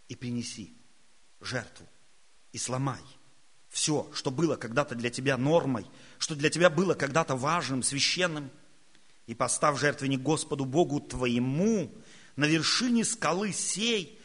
[0.07, 0.77] и принеси
[1.39, 1.87] жертву
[2.51, 3.01] и сломай
[3.69, 5.85] все, что было когда-то для тебя нормой,
[6.19, 8.49] что для тебя было когда-то важным, священным,
[9.27, 11.93] и поставь жертвенник Господу Богу твоему
[12.35, 14.19] на вершине скалы сей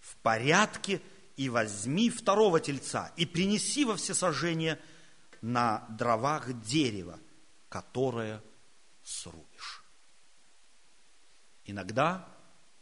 [0.00, 1.00] в порядке
[1.36, 4.78] и возьми второго тельца и принеси во всесожжение
[5.40, 7.18] на дровах дерева,
[7.68, 8.42] которое
[9.02, 9.82] срубишь.
[11.64, 12.28] Иногда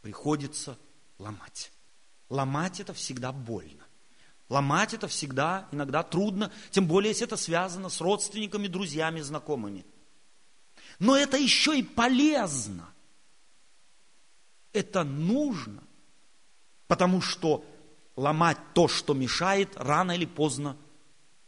[0.01, 0.77] приходится
[1.17, 1.71] ломать.
[2.29, 3.85] Ломать это всегда больно.
[4.49, 9.85] Ломать это всегда иногда трудно, тем более, если это связано с родственниками, друзьями, знакомыми.
[11.03, 12.89] Но это еще и полезно.
[14.71, 15.83] Это нужно,
[16.87, 17.65] потому что
[18.15, 20.77] ломать то, что мешает, рано или поздно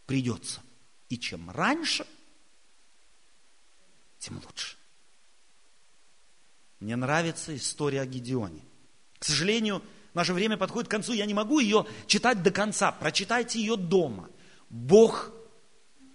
[0.08, 0.62] придется.
[1.08, 2.06] И чем раньше,
[4.20, 4.76] тем лучше.
[6.82, 8.62] Мне нравится история о Гедеоне.
[9.20, 9.82] К сожалению,
[10.14, 12.91] наше время подходит к концу, я не могу ее читать до конца.
[12.91, 14.30] Прочитайте ее дома.
[14.70, 15.32] Бог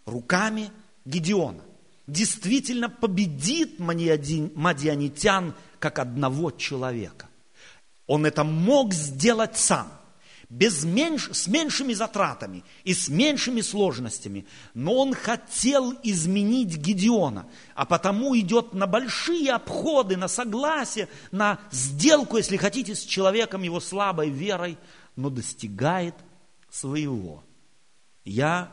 [0.04, 0.70] руками
[1.06, 1.69] Гедеона
[2.10, 7.28] действительно победит мадианитян как одного человека.
[8.06, 9.92] Он это мог сделать сам
[10.50, 14.46] без меньш, с меньшими затратами и с меньшими сложностями.
[14.74, 17.46] Но он хотел изменить Гедеона,
[17.76, 23.78] а потому идет на большие обходы, на согласие, на сделку, если хотите, с человеком его
[23.78, 24.76] слабой верой,
[25.14, 26.16] но достигает
[26.68, 27.44] своего.
[28.24, 28.72] Я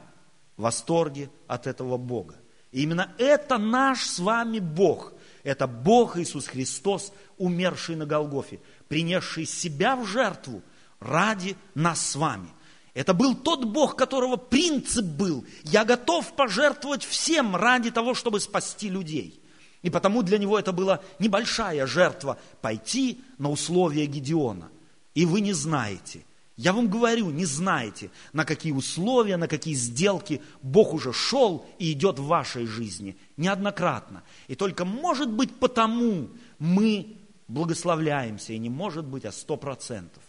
[0.57, 2.35] в восторге от этого Бога.
[2.71, 5.13] И именно это наш с вами Бог.
[5.43, 10.61] Это Бог Иисус Христос, умерший на Голгофе, принесший себя в жертву–
[10.99, 12.49] ради нас с вами.
[12.93, 15.45] Это был тот Бог, которого принцип был.
[15.63, 19.39] Я готов пожертвовать всем ради того, чтобы спасти людей.
[19.83, 24.69] И потому для него это была небольшая жертва пойти на условия Гедеона.
[25.13, 26.25] И вы не знаете,
[26.57, 31.91] я вам говорю, не знаете, на какие условия, на какие сделки Бог уже шел и
[31.91, 34.23] идет в вашей жизни неоднократно.
[34.47, 37.15] И только может быть потому мы
[37.47, 40.23] благословляемся, и не может быть, а сто процентов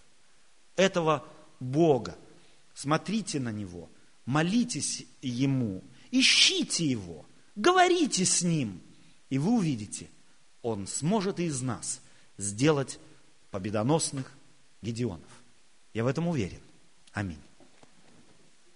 [0.76, 1.26] этого
[1.60, 2.14] Бога.
[2.74, 3.88] Смотрите на Него,
[4.26, 7.24] молитесь Ему, ищите Его,
[7.56, 8.82] говорите с Ним,
[9.30, 10.10] и вы увидите,
[10.60, 12.02] Он сможет из нас
[12.36, 13.00] сделать
[13.50, 14.30] победоносных
[14.82, 15.37] Гедеонов.
[15.92, 16.60] Я в этом уверен.
[17.12, 17.42] Аминь.